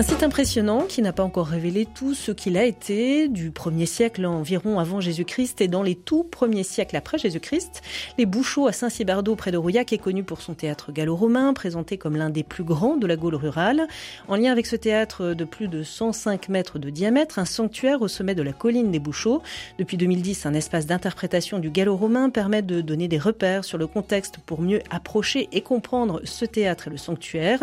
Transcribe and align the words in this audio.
Un 0.00 0.02
site 0.02 0.22
impressionnant 0.22 0.86
qui 0.88 1.02
n'a 1.02 1.12
pas 1.12 1.22
encore 1.22 1.48
révélé 1.48 1.84
tout 1.84 2.14
ce 2.14 2.32
qu'il 2.32 2.56
a 2.56 2.64
été 2.64 3.28
du 3.28 3.50
premier 3.50 3.84
siècle 3.84 4.24
environ 4.24 4.78
avant 4.78 4.98
Jésus-Christ 4.98 5.60
et 5.60 5.68
dans 5.68 5.82
les 5.82 5.94
tout 5.94 6.24
premiers 6.24 6.62
siècles 6.62 6.96
après 6.96 7.18
Jésus-Christ. 7.18 7.82
Les 8.16 8.24
Bouchots 8.24 8.66
à 8.66 8.72
Saint-Cybardo 8.72 9.36
près 9.36 9.50
de 9.50 9.58
Rouillac 9.58 9.92
est 9.92 9.98
connu 9.98 10.24
pour 10.24 10.40
son 10.40 10.54
théâtre 10.54 10.90
gallo-romain, 10.90 11.52
présenté 11.52 11.98
comme 11.98 12.16
l'un 12.16 12.30
des 12.30 12.44
plus 12.44 12.64
grands 12.64 12.96
de 12.96 13.06
la 13.06 13.16
Gaule 13.16 13.34
rurale. 13.34 13.88
En 14.26 14.36
lien 14.36 14.50
avec 14.50 14.64
ce 14.64 14.74
théâtre 14.74 15.34
de 15.34 15.44
plus 15.44 15.68
de 15.68 15.82
105 15.82 16.48
mètres 16.48 16.78
de 16.78 16.88
diamètre, 16.88 17.38
un 17.38 17.44
sanctuaire 17.44 18.00
au 18.00 18.08
sommet 18.08 18.34
de 18.34 18.42
la 18.42 18.54
colline 18.54 18.90
des 18.90 19.00
Bouchots. 19.00 19.42
Depuis 19.78 19.98
2010, 19.98 20.46
un 20.46 20.54
espace 20.54 20.86
d'interprétation 20.86 21.58
du 21.58 21.68
gallo-romain 21.68 22.30
permet 22.30 22.62
de 22.62 22.80
donner 22.80 23.06
des 23.06 23.18
repères 23.18 23.66
sur 23.66 23.76
le 23.76 23.86
contexte 23.86 24.38
pour 24.46 24.62
mieux 24.62 24.80
approcher 24.88 25.50
et 25.52 25.60
comprendre 25.60 26.22
ce 26.24 26.46
théâtre 26.46 26.86
et 26.86 26.90
le 26.90 26.96
sanctuaire. 26.96 27.62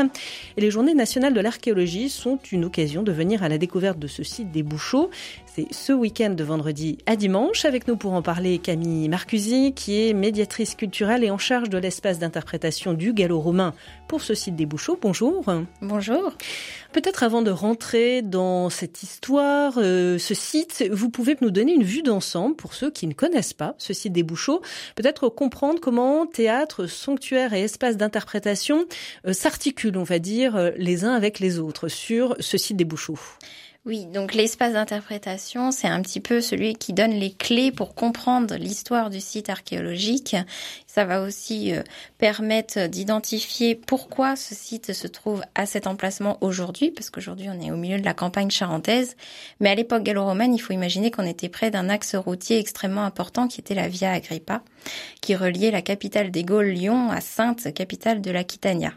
Et 0.56 0.62
les 0.62 0.70
journées 0.70 0.94
nationales 0.94 1.34
de 1.34 1.42
l'archéologie 1.42 2.10
sont 2.10 2.27
une 2.52 2.66
occasion 2.66 3.04
de 3.04 3.12
venir 3.12 3.44
à 3.44 3.50
la 3.50 3.58
découverte 3.58 4.00
de 4.00 4.08
ce 4.08 4.24
site 4.24 4.52
des 4.52 4.64
Bouchots. 4.64 5.10
C'est 5.46 5.68
ce 5.72 5.94
week-end 5.94 6.32
de 6.32 6.44
vendredi 6.44 6.98
à 7.06 7.16
dimanche. 7.16 7.66
Avec 7.66 7.88
nous 7.88 7.96
pour 7.96 8.14
en 8.14 8.22
parler 8.22 8.60
Camille 8.60 9.08
Marcusi, 9.10 9.74
qui 9.74 10.08
est 10.08 10.14
médiatrice 10.14 10.76
culturelle 10.76 11.24
et 11.24 11.32
en 11.32 11.38
charge 11.38 11.70
de 11.70 11.78
l'espace 11.78 12.20
d'interprétation 12.20 12.94
du 12.94 13.14
gallo-romain 13.14 13.74
pour 14.08 14.22
ce 14.22 14.34
site 14.34 14.56
des 14.56 14.66
Bouchots. 14.66 15.00
Bonjour. 15.02 15.46
Bonjour. 15.82 16.34
Peut-être 16.94 17.24
avant 17.24 17.42
de 17.42 17.52
rentrer 17.52 18.22
dans 18.22 18.70
cette 18.70 19.04
histoire, 19.04 19.74
euh, 19.78 20.18
ce 20.18 20.34
site, 20.34 20.86
vous 20.92 21.10
pouvez 21.10 21.38
nous 21.42 21.52
donner 21.52 21.74
une 21.74 21.84
vue 21.84 22.02
d'ensemble 22.02 22.56
pour 22.56 22.74
ceux 22.74 22.90
qui 22.90 23.08
ne 23.08 23.14
connaissent 23.14 23.54
pas 23.54 23.76
ce 23.78 23.94
site 23.94 24.14
des 24.14 24.24
Bouchots. 24.24 24.62
Peut-être 24.96 25.30
comprendre 25.30 25.80
comment 25.80 26.26
théâtre, 26.26 26.88
sanctuaire 26.88 27.54
et 27.54 27.62
espace 27.62 27.98
d'interprétation 27.98 28.86
euh, 29.26 29.34
s'articulent, 29.34 29.98
on 29.98 30.04
va 30.04 30.20
dire, 30.20 30.56
euh, 30.56 30.72
les 30.78 31.06
uns 31.06 31.14
avec 31.14 31.40
les 31.40 31.60
autres 31.60 31.88
ce 32.40 32.58
site. 32.58 32.78
Oui, 33.88 34.06
donc 34.06 34.34
l'espace 34.34 34.74
d'interprétation, 34.74 35.72
c'est 35.72 35.88
un 35.88 36.02
petit 36.02 36.20
peu 36.20 36.42
celui 36.42 36.76
qui 36.76 36.92
donne 36.92 37.14
les 37.14 37.32
clés 37.32 37.72
pour 37.72 37.96
comprendre 37.96 38.56
l'histoire 38.56 39.10
du 39.10 39.22
site 39.22 39.50
archéologique. 39.50 40.36
Ça 40.88 41.06
va 41.06 41.22
aussi 41.22 41.74
euh, 41.74 41.84
permettre 42.18 42.88
d'identifier 42.88 43.76
pourquoi 43.76 44.36
ce 44.36 44.54
site 44.56 44.92
se 44.92 45.08
trouve 45.08 45.42
à 45.56 45.66
cet 45.66 45.88
emplacement 45.88 46.38
aujourd'hui, 46.42 46.92
parce 46.92 47.10
qu'aujourd'hui 47.10 47.48
on 47.50 47.62
est 47.62 47.72
au 47.72 47.78
milieu 47.78 47.98
de 47.98 48.04
la 48.04 48.14
campagne 48.14 48.52
charentaise. 48.52 49.16
Mais 49.62 49.70
à 49.70 49.76
l'époque 49.76 50.04
gallo-romaine, 50.04 50.54
il 50.54 50.60
faut 50.60 50.74
imaginer 50.74 51.10
qu'on 51.10 51.24
était 51.24 51.48
près 51.48 51.72
d'un 51.72 51.88
axe 51.88 52.16
routier 52.16 52.60
extrêmement 52.60 53.06
important 53.06 53.48
qui 53.48 53.62
était 53.62 53.74
la 53.74 53.88
Via 53.88 54.12
Agrippa, 54.12 54.64
qui 55.22 55.34
reliait 55.34 55.72
la 55.72 55.82
capitale 55.82 56.30
des 56.30 56.44
Gaules, 56.44 56.72
Lyon, 56.72 57.10
à 57.10 57.22
Sainte, 57.22 57.74
capitale 57.74 58.20
de 58.20 58.32
l'Aquitania. 58.32 58.92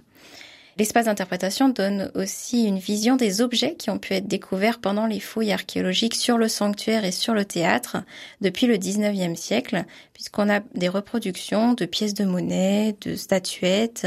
L'espace 0.79 1.07
d'interprétation 1.07 1.69
donne 1.69 2.11
aussi 2.15 2.65
une 2.65 2.79
vision 2.79 3.17
des 3.17 3.41
objets 3.41 3.75
qui 3.75 3.91
ont 3.91 3.99
pu 3.99 4.15
être 4.15 4.29
découverts 4.29 4.81
pendant 4.81 5.07
les 5.07 5.21
fouilles 5.21 5.53
archéologiques 5.53 6.15
sur 6.15 6.39
le 6.39 6.49
sanctuaire 6.49 7.05
et 7.05 7.13
sur 7.13 7.35
le 7.35 7.45
théâtre 7.45 7.99
depuis 8.41 8.67
le 8.67 8.77
19e 8.77 9.37
siècle, 9.37 9.85
puisqu'on 10.15 10.49
a 10.51 10.61
des 10.75 10.89
reproductions 10.89 11.75
de 11.75 11.85
pièces 11.85 12.15
de 12.15 12.25
monnaie, 12.25 12.97
de 13.01 13.17
statuettes 13.17 14.07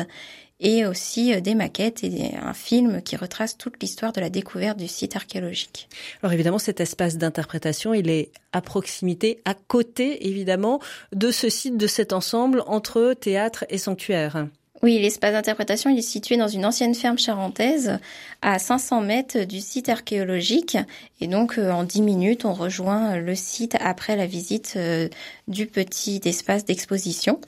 et 0.59 0.85
aussi 0.85 1.33
euh, 1.33 1.41
des 1.41 1.55
maquettes 1.55 2.03
et 2.03 2.35
un 2.41 2.53
film 2.53 3.01
qui 3.03 3.15
retrace 3.15 3.57
toute 3.57 3.81
l'histoire 3.81 4.13
de 4.13 4.21
la 4.21 4.29
découverte 4.29 4.77
du 4.77 4.87
site 4.87 5.15
archéologique. 5.15 5.89
Alors 6.21 6.33
évidemment, 6.33 6.59
cet 6.59 6.79
espace 6.79 7.17
d'interprétation, 7.17 7.93
il 7.93 8.09
est 8.09 8.31
à 8.53 8.61
proximité, 8.61 9.41
à 9.45 9.53
côté 9.53 10.27
évidemment 10.27 10.79
de 11.11 11.29
ce 11.31 11.49
site, 11.49 11.77
de 11.77 11.87
cet 11.87 12.13
ensemble 12.13 12.63
entre 12.65 13.13
théâtre 13.13 13.65
et 13.69 13.77
sanctuaire. 13.77 14.47
Oui, 14.83 14.99
l'espace 14.99 15.31
d'interprétation 15.31 15.89
est 15.95 16.01
situé 16.01 16.35
dans 16.35 16.49
une 16.49 16.65
ancienne 16.65 16.93
ferme 16.93 17.17
charentaise 17.17 17.99
à 18.41 18.59
500 18.59 18.99
mètres 18.99 19.45
du 19.45 19.61
site 19.61 19.87
archéologique. 19.87 20.77
Et 21.21 21.27
donc, 21.27 21.57
euh, 21.57 21.71
en 21.71 21.85
10 21.85 22.01
minutes, 22.01 22.43
on 22.43 22.51
rejoint 22.51 23.15
le 23.15 23.33
site 23.33 23.77
après 23.79 24.17
la 24.17 24.27
visite 24.27 24.73
euh, 24.75 25.07
du 25.47 25.67
petit 25.67 26.19
espace 26.25 26.65
d'exposition. 26.65 27.39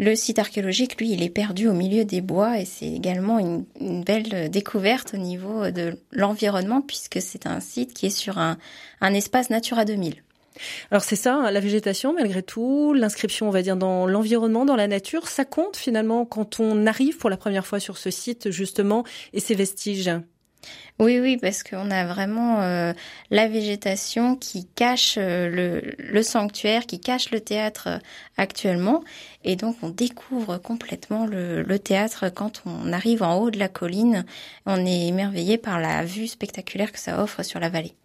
Le 0.00 0.16
site 0.16 0.40
archéologique, 0.40 1.00
lui, 1.00 1.12
il 1.12 1.22
est 1.22 1.30
perdu 1.30 1.68
au 1.68 1.74
milieu 1.74 2.04
des 2.04 2.20
bois 2.20 2.58
et 2.58 2.64
c'est 2.64 2.90
également 2.90 3.38
une, 3.38 3.64
une, 3.80 4.02
belle 4.02 4.50
découverte 4.50 5.14
au 5.14 5.18
niveau 5.18 5.70
de 5.70 5.96
l'environnement 6.10 6.80
puisque 6.80 7.22
c'est 7.22 7.46
un 7.46 7.60
site 7.60 7.94
qui 7.94 8.06
est 8.06 8.10
sur 8.10 8.38
un, 8.38 8.58
un 9.00 9.14
espace 9.14 9.48
Natura 9.48 9.84
2000. 9.84 10.16
Alors 10.90 11.02
c'est 11.02 11.16
ça, 11.16 11.34
hein, 11.34 11.50
la 11.50 11.60
végétation 11.60 12.14
malgré 12.14 12.42
tout, 12.42 12.94
l'inscription 12.94 13.48
on 13.48 13.50
va 13.50 13.62
dire 13.62 13.76
dans 13.76 14.06
l'environnement, 14.06 14.64
dans 14.64 14.76
la 14.76 14.86
nature, 14.86 15.28
ça 15.28 15.44
compte 15.44 15.76
finalement 15.76 16.24
quand 16.24 16.60
on 16.60 16.86
arrive 16.86 17.16
pour 17.18 17.30
la 17.30 17.36
première 17.36 17.66
fois 17.66 17.80
sur 17.80 17.98
ce 17.98 18.10
site 18.10 18.50
justement 18.50 19.04
et 19.32 19.40
ses 19.40 19.54
vestiges? 19.54 20.10
Oui, 21.00 21.18
oui, 21.18 21.36
parce 21.36 21.64
qu'on 21.64 21.90
a 21.90 22.06
vraiment 22.06 22.62
euh, 22.62 22.92
la 23.32 23.48
végétation 23.48 24.36
qui 24.36 24.64
cache 24.64 25.16
euh, 25.18 25.48
le, 25.48 25.94
le, 25.98 26.22
sanctuaire, 26.22 26.86
qui 26.86 27.00
cache 27.00 27.32
le 27.32 27.40
théâtre 27.40 27.88
euh, 27.88 27.98
actuellement. 28.36 29.02
Et 29.42 29.56
donc 29.56 29.76
on 29.82 29.88
découvre 29.88 30.56
complètement 30.56 31.26
le, 31.26 31.62
le, 31.62 31.78
théâtre 31.80 32.30
quand 32.32 32.62
on 32.64 32.92
arrive 32.92 33.24
en 33.24 33.40
haut 33.40 33.50
de 33.50 33.58
la 33.58 33.68
colline. 33.68 34.24
On 34.66 34.86
est 34.86 35.08
émerveillé 35.08 35.58
par 35.58 35.80
la 35.80 36.04
vue 36.04 36.28
spectaculaire 36.28 36.92
que 36.92 37.00
ça 37.00 37.20
offre 37.20 37.42
sur 37.42 37.58
la 37.58 37.70
vallée. 37.70 37.96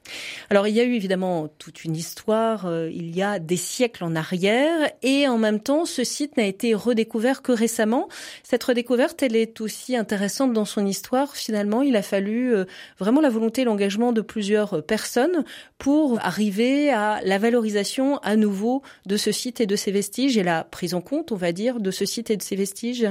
Alors 0.50 0.68
il 0.68 0.74
y 0.74 0.80
a 0.80 0.84
eu 0.84 0.96
évidemment 0.96 1.48
toute 1.60 1.86
une 1.86 1.96
histoire, 1.96 2.68
il 2.92 3.16
y 3.16 3.22
a 3.22 3.38
des 3.38 3.58
siècles 3.58 4.04
en 4.04 4.16
arrière, 4.16 4.90
et 5.04 5.28
en 5.28 5.38
même 5.38 5.60
temps 5.60 5.86
ce 5.86 6.04
site 6.04 6.36
n'a 6.36 6.46
été 6.46 6.74
redécouvert 6.74 7.44
que 7.44 7.52
récemment. 7.52 8.10
Cette 8.42 8.64
redécouverte, 8.64 9.22
elle 9.22 9.36
est 9.36 9.62
aussi 9.62 9.96
intéressante 9.96 10.52
dans 10.52 10.66
son 10.66 10.86
histoire. 10.88 11.36
Finalement, 11.36 11.84
il 11.84 11.96
a 11.96 12.02
fallu 12.02 12.56
vraiment 13.00 13.22
la 13.22 13.30
volonté 13.30 13.62
et 13.62 13.66
l'engagement 13.66 14.12
de 14.12 14.22
plusieurs 14.22 14.84
personnes 14.84 15.44
pour 15.78 16.20
arriver 16.26 16.90
à 16.90 17.20
la 17.24 17.38
valorisation 17.38 18.18
à 18.20 18.36
nouveau 18.36 18.82
de 19.06 19.18
ce 19.18 19.32
site 19.32 19.62
et 19.62 19.66
de 19.66 19.76
ses 19.76 19.92
vestiges 19.92 20.38
et 20.38 20.44
la 20.44 20.64
prise 20.64 20.94
en 20.94 21.02
compte, 21.02 21.32
on 21.32 21.36
va 21.36 21.52
dire, 21.52 21.80
de 21.80 21.92
ce 21.92 22.06
site 22.06 22.30
et 22.30 22.38
de 22.38 22.44
ses 22.44 22.56
vestiges. 22.56 23.08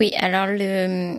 Oui, 0.00 0.12
alors 0.18 0.46
le, 0.46 1.18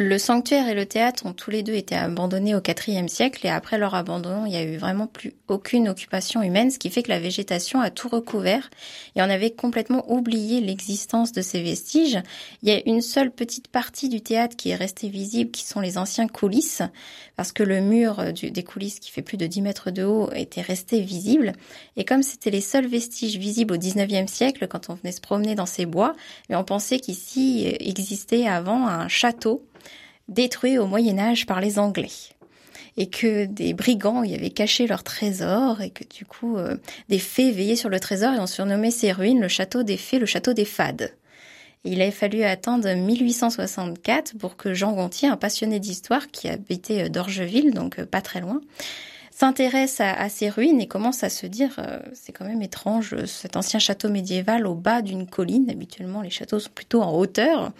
le 0.00 0.16
sanctuaire 0.16 0.68
et 0.68 0.74
le 0.74 0.86
théâtre 0.86 1.26
ont 1.26 1.32
tous 1.32 1.50
les 1.50 1.64
deux 1.64 1.74
été 1.74 1.96
abandonnés 1.96 2.54
au 2.54 2.60
IVe 2.60 3.08
siècle 3.08 3.44
et 3.44 3.50
après 3.50 3.78
leur 3.78 3.96
abandon, 3.96 4.46
il 4.46 4.52
y 4.52 4.56
a 4.56 4.62
eu 4.62 4.76
vraiment 4.76 5.08
plus 5.08 5.34
aucune 5.48 5.88
occupation 5.88 6.40
humaine, 6.40 6.70
ce 6.70 6.78
qui 6.78 6.88
fait 6.88 7.02
que 7.02 7.08
la 7.08 7.18
végétation 7.18 7.80
a 7.80 7.90
tout 7.90 8.08
recouvert 8.08 8.70
et 9.16 9.22
on 9.22 9.28
avait 9.28 9.50
complètement 9.50 10.08
oublié 10.08 10.60
l'existence 10.60 11.32
de 11.32 11.42
ces 11.42 11.64
vestiges. 11.64 12.22
Il 12.62 12.68
y 12.68 12.72
a 12.72 12.80
une 12.86 13.00
seule 13.00 13.32
petite 13.32 13.66
partie 13.66 14.08
du 14.08 14.20
théâtre 14.20 14.54
qui 14.54 14.70
est 14.70 14.76
restée 14.76 15.08
visible, 15.08 15.50
qui 15.50 15.64
sont 15.64 15.80
les 15.80 15.98
anciens 15.98 16.28
coulisses, 16.28 16.82
parce 17.34 17.50
que 17.50 17.64
le 17.64 17.80
mur 17.80 18.22
des 18.32 18.62
coulisses 18.62 19.00
qui 19.00 19.10
fait 19.10 19.22
plus 19.22 19.36
de 19.36 19.48
10 19.48 19.62
mètres 19.62 19.90
de 19.90 20.04
haut 20.04 20.30
était 20.32 20.62
resté 20.62 21.00
visible. 21.00 21.54
Et 21.96 22.04
comme 22.04 22.22
c'était 22.22 22.52
les 22.52 22.60
seuls 22.60 22.86
vestiges 22.86 23.36
visibles 23.36 23.74
au 23.74 23.78
XIXe 23.78 24.30
siècle, 24.30 24.68
quand 24.68 24.90
on 24.90 24.94
venait 24.94 25.10
se 25.10 25.20
promener 25.20 25.56
dans 25.56 25.66
ces 25.66 25.86
bois, 25.86 26.14
mais 26.48 26.54
on 26.54 26.62
pensait 26.62 27.00
qu'ici 27.00 27.66
existait 27.80 28.46
avant 28.46 28.86
un 28.86 29.08
château 29.08 29.64
détruit 30.28 30.78
au 30.78 30.86
Moyen 30.86 31.18
Âge 31.18 31.46
par 31.46 31.60
les 31.60 31.78
Anglais 31.78 32.10
et 32.98 33.08
que 33.08 33.46
des 33.46 33.74
brigands 33.74 34.24
y 34.24 34.34
avaient 34.34 34.50
caché 34.50 34.86
leur 34.86 35.04
trésor 35.04 35.80
et 35.80 35.90
que 35.90 36.02
du 36.04 36.24
coup 36.24 36.56
euh, 36.56 36.76
des 37.08 37.20
fées 37.20 37.52
veillaient 37.52 37.76
sur 37.76 37.88
le 37.88 38.00
trésor 38.00 38.34
et 38.34 38.40
ont 38.40 38.48
surnommé 38.48 38.90
ces 38.90 39.12
ruines 39.12 39.40
le 39.40 39.48
château 39.48 39.84
des 39.84 39.96
fées, 39.96 40.18
le 40.18 40.26
château 40.26 40.52
des 40.52 40.64
fades. 40.64 41.14
il 41.84 42.02
a 42.02 42.10
fallu 42.10 42.42
attendre 42.42 42.92
1864 42.92 44.36
pour 44.36 44.56
que 44.56 44.74
Jean 44.74 44.92
Gontier, 44.92 45.28
un 45.28 45.36
passionné 45.36 45.78
d'histoire 45.78 46.26
qui 46.28 46.48
habitait 46.48 47.04
euh, 47.04 47.08
d'Orgeville, 47.08 47.72
donc 47.72 48.00
euh, 48.00 48.04
pas 48.04 48.20
très 48.20 48.40
loin, 48.40 48.60
s'intéresse 49.38 50.00
à, 50.00 50.12
à, 50.12 50.28
ces 50.28 50.48
ruines 50.48 50.80
et 50.80 50.88
commence 50.88 51.22
à 51.22 51.28
se 51.28 51.46
dire 51.46 51.80
c'est 52.12 52.32
quand 52.32 52.44
même 52.44 52.62
étrange 52.62 53.24
cet 53.26 53.56
ancien 53.56 53.78
château 53.78 54.08
médiéval 54.08 54.66
au 54.66 54.74
bas 54.74 55.02
d'une 55.02 55.26
colline. 55.26 55.70
Habituellement 55.70 56.22
les 56.22 56.30
châteaux 56.30 56.58
sont 56.58 56.70
plutôt 56.74 57.02
en 57.02 57.16
hauteur 57.16 57.72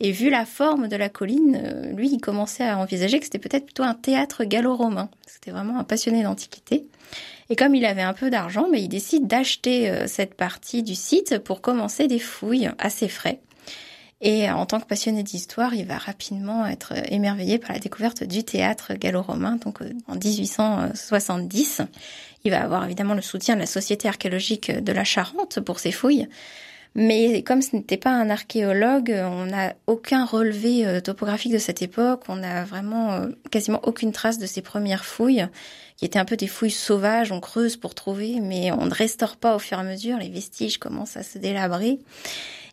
et 0.00 0.10
vu 0.10 0.28
la 0.28 0.44
forme 0.44 0.88
de 0.88 0.96
la 0.96 1.08
colline, 1.08 1.60
euh, 1.64 1.92
lui, 1.92 2.10
il 2.10 2.20
commençait 2.20 2.66
à 2.66 2.78
envisager 2.78 3.18
que 3.18 3.24
c'était 3.24 3.38
peut-être 3.38 3.66
plutôt 3.66 3.84
un 3.84 3.94
théâtre 3.94 4.44
gallo-romain. 4.44 5.08
C'était 5.26 5.52
vraiment 5.52 5.78
un 5.78 5.84
passionné 5.84 6.22
d'antiquité. 6.22 6.86
Et 7.48 7.56
comme 7.56 7.74
il 7.74 7.84
avait 7.84 8.02
un 8.02 8.12
peu 8.12 8.28
d'argent, 8.28 8.66
mais 8.70 8.82
il 8.82 8.88
décide 8.88 9.26
d'acheter 9.26 9.90
euh, 9.90 10.06
cette 10.06 10.34
partie 10.34 10.82
du 10.82 10.94
site 10.94 11.38
pour 11.38 11.60
commencer 11.60 12.08
des 12.08 12.18
fouilles 12.18 12.70
assez 12.78 13.08
frais. 13.08 13.40
Et 14.26 14.50
en 14.50 14.64
tant 14.64 14.80
que 14.80 14.86
passionné 14.86 15.22
d'histoire, 15.22 15.74
il 15.74 15.84
va 15.84 15.98
rapidement 15.98 16.66
être 16.66 16.94
émerveillé 17.12 17.58
par 17.58 17.72
la 17.72 17.78
découverte 17.78 18.24
du 18.24 18.42
théâtre 18.42 18.94
gallo-romain. 18.94 19.56
Donc 19.62 19.82
euh, 19.82 19.90
en 20.08 20.14
1870, 20.14 21.82
il 22.44 22.50
va 22.50 22.62
avoir 22.62 22.86
évidemment 22.86 23.12
le 23.12 23.20
soutien 23.20 23.54
de 23.54 23.60
la 23.60 23.66
Société 23.66 24.08
archéologique 24.08 24.72
de 24.72 24.92
la 24.92 25.04
Charente 25.04 25.60
pour 25.60 25.78
ses 25.78 25.92
fouilles. 25.92 26.26
Mais 26.94 27.42
comme 27.42 27.60
ce 27.60 27.76
n'était 27.76 27.98
pas 27.98 28.12
un 28.12 28.30
archéologue, 28.30 29.14
on 29.14 29.44
n'a 29.44 29.74
aucun 29.86 30.24
relevé 30.24 30.86
euh, 30.86 31.00
topographique 31.00 31.52
de 31.52 31.58
cette 31.58 31.82
époque. 31.82 32.22
On 32.28 32.36
n'a 32.36 32.64
vraiment 32.64 33.12
euh, 33.12 33.26
quasiment 33.50 33.80
aucune 33.82 34.12
trace 34.12 34.38
de 34.38 34.46
ces 34.46 34.62
premières 34.62 35.04
fouilles, 35.04 35.46
qui 35.98 36.06
étaient 36.06 36.18
un 36.18 36.24
peu 36.24 36.38
des 36.38 36.46
fouilles 36.46 36.70
sauvages. 36.70 37.30
On 37.30 37.40
creuse 37.40 37.76
pour 37.76 37.94
trouver, 37.94 38.40
mais 38.40 38.72
on 38.72 38.86
ne 38.86 38.94
restaure 38.94 39.36
pas 39.36 39.54
au 39.54 39.58
fur 39.58 39.76
et 39.76 39.82
à 39.82 39.84
mesure. 39.84 40.16
Les 40.16 40.30
vestiges 40.30 40.78
commencent 40.78 41.18
à 41.18 41.22
se 41.22 41.36
délabrer. 41.36 41.98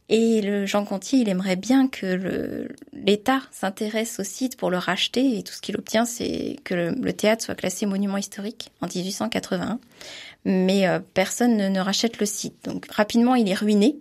Et 0.09 0.42
le 0.42 0.65
Jean 0.65 0.83
Contier, 0.83 1.19
il 1.19 1.30
aimerait 1.30 1.56
bien 1.56 1.88
que 1.88 2.68
l'État 2.94 3.42
s'intéresse 3.51 4.19
au 4.19 4.24
site 4.24 4.57
pour 4.57 4.69
le 4.69 4.77
racheter. 4.77 5.38
Et 5.38 5.44
tout 5.44 5.53
ce 5.53 5.62
qu'il 5.62 5.77
obtient, 5.77 6.06
c'est 6.06 6.57
que 6.63 6.74
le, 6.74 7.13
théâtre 7.13 7.44
soit 7.44 7.56
classé 7.56 7.86
monument 7.86 8.18
historique 8.18 8.71
en 8.81 8.88
1881. 8.88 9.80
Mais 10.44 10.88
euh, 10.88 11.00
personne 11.13 11.56
ne, 11.56 11.69
ne 11.69 11.80
rachète 11.80 12.19
le 12.19 12.25
site. 12.25 12.56
Donc 12.65 12.88
rapidement, 12.92 13.36
il 13.36 13.48
est 13.50 13.53
ruiné. 13.53 13.98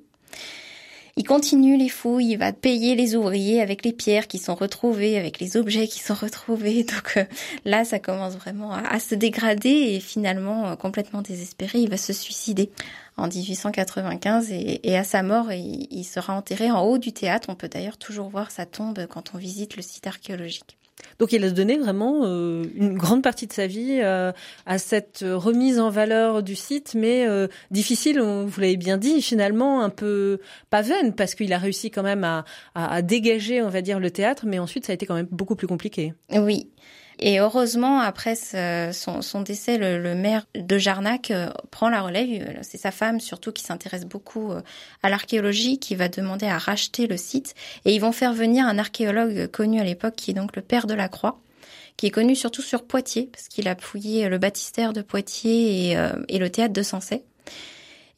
Il 1.16 1.24
continue 1.24 1.76
les 1.76 1.88
fouilles, 1.88 2.32
il 2.32 2.36
va 2.36 2.52
payer 2.52 2.94
les 2.94 3.16
ouvriers 3.16 3.60
avec 3.60 3.84
les 3.84 3.92
pierres 3.92 4.28
qui 4.28 4.38
sont 4.38 4.54
retrouvées, 4.54 5.18
avec 5.18 5.40
les 5.40 5.56
objets 5.56 5.88
qui 5.88 6.00
sont 6.00 6.14
retrouvés. 6.14 6.84
Donc 6.84 7.16
euh, 7.16 7.24
là, 7.64 7.84
ça 7.84 7.98
commence 7.98 8.36
vraiment 8.36 8.72
à, 8.72 8.98
se 9.00 9.14
dégrader 9.14 9.68
et 9.68 10.00
finalement, 10.00 10.68
euh, 10.68 10.76
complètement 10.76 11.22
désespéré, 11.22 11.78
il 11.78 11.90
va 11.90 11.96
se 11.96 12.12
suicider 12.12 12.70
en 13.16 13.28
1895 13.28 14.50
et, 14.50 14.96
à 14.96 15.04
sa 15.04 15.22
mort, 15.22 15.52
il, 15.52 15.86
il 15.90 16.04
sera 16.04 16.34
enterré 16.34 16.70
en 16.70 16.82
haut 16.82 16.98
du 16.98 17.12
théâtre. 17.12 17.48
On 17.50 17.54
peut 17.54 17.68
d'ailleurs 17.68 17.98
toujours 17.98 18.30
voir 18.30 18.50
sa 18.50 18.64
tombe 18.64 19.06
quand 19.06 19.32
on 19.34 19.38
visite 19.38 19.76
le 19.76 19.82
site 19.82 20.06
archéologique. 20.06 20.79
Donc 21.18 21.32
il 21.32 21.44
a 21.44 21.50
donné 21.50 21.76
vraiment 21.78 22.22
euh, 22.24 22.64
une 22.74 22.96
grande 22.96 23.22
partie 23.22 23.46
de 23.46 23.52
sa 23.52 23.66
vie 23.66 24.00
euh, 24.02 24.32
à 24.66 24.78
cette 24.78 25.24
remise 25.26 25.78
en 25.78 25.90
valeur 25.90 26.42
du 26.42 26.56
site, 26.56 26.94
mais 26.94 27.26
euh, 27.26 27.46
difficile, 27.70 28.20
vous 28.20 28.60
l'avez 28.60 28.76
bien 28.76 28.96
dit, 28.96 29.22
finalement 29.22 29.82
un 29.82 29.90
peu 29.90 30.40
pas 30.70 30.82
vaine, 30.82 31.14
parce 31.14 31.34
qu'il 31.34 31.52
a 31.52 31.58
réussi 31.58 31.90
quand 31.90 32.02
même 32.02 32.24
à, 32.24 32.44
à, 32.74 33.02
dégager, 33.02 33.62
on 33.62 33.68
va 33.68 33.82
dire, 33.82 34.00
le 34.00 34.10
théâtre, 34.10 34.44
mais 34.46 34.58
ensuite 34.58 34.86
ça 34.86 34.92
a 34.92 34.94
été 34.94 35.06
quand 35.06 35.14
même 35.14 35.28
beaucoup 35.30 35.56
plus 35.56 35.66
compliqué. 35.66 36.14
Oui, 36.32 36.68
et 37.18 37.38
heureusement, 37.38 38.00
après 38.00 38.34
son, 38.34 39.42
décès, 39.42 39.76
le, 39.76 40.14
maire 40.14 40.46
de 40.54 40.78
Jarnac 40.78 41.30
euh, 41.30 41.50
prend 41.70 41.90
la 41.90 42.00
relève. 42.00 42.28
Euh, 42.30 42.58
c'est 42.62 42.78
sa 42.78 42.90
femme 42.90 43.20
surtout 43.20 43.52
qui 43.52 43.62
s'intéresse 43.62 44.06
beaucoup 44.06 44.52
euh, 44.52 44.62
à 45.02 45.10
l'archéologie, 45.10 45.78
qui 45.78 45.94
va 45.94 46.08
demander 46.08 46.46
à 46.46 46.56
racheter 46.56 47.06
le 47.06 47.18
site. 47.18 47.54
Et 47.84 47.94
ils 47.94 48.00
vont 48.00 48.12
faire 48.12 48.32
venir 48.32 48.66
un 48.66 48.78
archéologue 48.78 49.48
connu 49.48 49.80
à 49.80 49.84
l'époque, 49.84 50.14
qui 50.16 50.30
est 50.30 50.34
donc 50.34 50.56
le 50.56 50.62
père 50.62 50.86
de 50.86 50.94
la 50.94 51.08
Croix, 51.08 51.38
qui 51.98 52.06
est 52.06 52.10
connu 52.10 52.34
surtout 52.34 52.62
sur 52.62 52.84
Poitiers, 52.84 53.28
parce 53.30 53.48
qu'il 53.48 53.68
a 53.68 53.76
fouillé 53.76 54.28
le 54.30 54.38
baptistère 54.38 54.94
de 54.94 55.02
Poitiers 55.02 55.92
et, 56.28 56.38
le 56.38 56.48
théâtre 56.48 56.72
de 56.72 56.82
Sensay. 56.82 57.22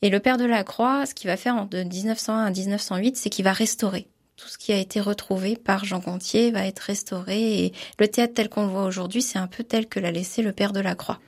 Et 0.02 0.10
le 0.10 0.20
père 0.20 0.36
de 0.36 0.44
la 0.44 0.62
Croix, 0.62 1.06
ce 1.06 1.14
qu'il 1.14 1.28
va 1.28 1.36
faire 1.36 1.66
de 1.66 1.82
1901 1.82 2.44
à 2.44 2.50
1908, 2.50 3.16
c'est 3.16 3.30
qu'il 3.30 3.44
va 3.44 3.52
restaurer 3.52 4.06
tout 4.42 4.48
ce 4.48 4.58
qui 4.58 4.72
a 4.72 4.76
été 4.76 5.00
retrouvé 5.00 5.54
par 5.54 5.84
Jean 5.84 6.00
Gontier 6.00 6.50
va 6.50 6.66
être 6.66 6.80
restauré 6.80 7.64
et 7.64 7.72
le 8.00 8.08
théâtre 8.08 8.34
tel 8.34 8.48
qu'on 8.48 8.62
le 8.62 8.72
voit 8.72 8.84
aujourd'hui, 8.84 9.22
c'est 9.22 9.38
un 9.38 9.46
peu 9.46 9.62
tel 9.62 9.86
que 9.86 10.00
l'a 10.00 10.10
laissé 10.10 10.42
le 10.42 10.50
père 10.50 10.72
de 10.72 10.80
la 10.80 10.96
Croix. 10.96 11.20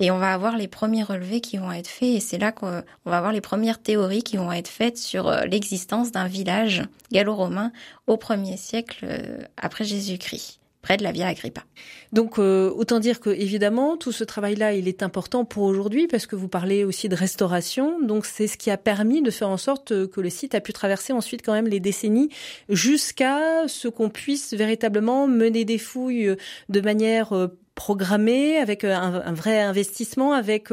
Et 0.00 0.10
on 0.10 0.16
va 0.16 0.32
avoir 0.32 0.56
les 0.56 0.66
premiers 0.66 1.02
relevés 1.02 1.42
qui 1.42 1.58
vont 1.58 1.70
être 1.70 1.86
faits 1.86 2.14
et 2.14 2.20
c'est 2.20 2.38
là 2.38 2.52
qu'on 2.52 2.82
va 3.04 3.16
avoir 3.18 3.32
les 3.32 3.42
premières 3.42 3.82
théories 3.82 4.22
qui 4.22 4.38
vont 4.38 4.52
être 4.52 4.68
faites 4.68 4.96
sur 4.96 5.28
euh, 5.28 5.44
l'existence 5.44 6.12
d'un 6.12 6.28
village 6.28 6.82
gallo-romain 7.12 7.72
au 8.06 8.16
premier 8.16 8.56
siècle 8.56 9.04
euh, 9.04 9.38
après 9.58 9.84
Jésus-Christ 9.84 10.58
près 10.86 10.96
de 10.96 11.02
la 11.02 11.10
Via 11.10 11.26
Agrippa. 11.26 11.64
Donc 12.12 12.38
euh, 12.38 12.70
autant 12.70 13.00
dire 13.00 13.18
que 13.18 13.30
évidemment 13.30 13.96
tout 13.96 14.12
ce 14.12 14.22
travail-là 14.22 14.72
il 14.74 14.86
est 14.86 15.02
important 15.02 15.44
pour 15.44 15.64
aujourd'hui 15.64 16.06
parce 16.06 16.26
que 16.26 16.36
vous 16.36 16.46
parlez 16.46 16.84
aussi 16.84 17.08
de 17.08 17.16
restauration. 17.16 18.00
Donc 18.00 18.24
c'est 18.24 18.46
ce 18.46 18.56
qui 18.56 18.70
a 18.70 18.76
permis 18.76 19.20
de 19.20 19.32
faire 19.32 19.48
en 19.48 19.56
sorte 19.56 20.06
que 20.08 20.20
le 20.20 20.30
site 20.30 20.54
a 20.54 20.60
pu 20.60 20.72
traverser 20.72 21.12
ensuite 21.12 21.42
quand 21.44 21.54
même 21.54 21.66
les 21.66 21.80
décennies 21.80 22.30
jusqu'à 22.68 23.66
ce 23.66 23.88
qu'on 23.88 24.10
puisse 24.10 24.54
véritablement 24.54 25.26
mener 25.26 25.64
des 25.64 25.78
fouilles 25.78 26.36
de 26.68 26.80
manière 26.80 27.32
euh, 27.32 27.48
programmée, 27.74 28.56
avec 28.56 28.84
euh, 28.84 28.94
un, 28.94 29.34
vrai 29.34 29.60
investissement, 29.60 30.32
avec 30.32 30.68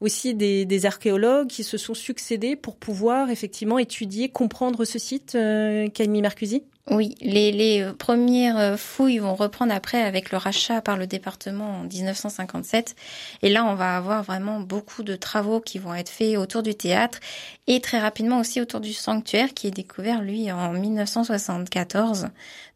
aussi 0.00 0.34
des, 0.34 0.86
archéologues 0.86 1.48
qui 1.48 1.64
se 1.64 1.76
sont 1.76 1.94
succédés 1.94 2.56
pour 2.56 2.76
pouvoir 2.76 3.30
effectivement 3.30 3.78
étudier, 3.78 4.30
comprendre 4.30 4.84
ce 4.84 4.98
site, 4.98 5.34
euh, 5.34 5.88
Camille 5.88 6.22
Marcusi? 6.22 6.62
Oui, 6.88 7.16
les, 7.20 7.50
les, 7.50 7.82
euh, 7.82 7.92
premières 7.92 8.56
euh, 8.58 8.76
fouilles 8.76 9.18
vont 9.18 9.34
reprendre 9.34 9.74
après 9.74 10.00
avec 10.02 10.30
le 10.30 10.38
rachat 10.38 10.80
par 10.80 10.96
le 10.96 11.08
département 11.08 11.80
en 11.80 11.82
1957. 11.82 12.94
Et 13.42 13.48
là, 13.48 13.64
on 13.64 13.74
va 13.74 13.96
avoir 13.96 14.22
vraiment 14.22 14.60
beaucoup 14.60 15.02
de 15.02 15.16
travaux 15.16 15.60
qui 15.60 15.80
vont 15.80 15.94
être 15.94 16.08
faits 16.08 16.36
autour 16.36 16.62
du 16.62 16.76
théâtre 16.76 17.18
et 17.66 17.80
très 17.80 17.98
rapidement 17.98 18.38
aussi 18.38 18.60
autour 18.60 18.78
du 18.78 18.92
sanctuaire 18.92 19.52
qui 19.52 19.66
est 19.66 19.72
découvert, 19.72 20.22
lui, 20.22 20.52
en 20.52 20.72
1974. 20.72 22.28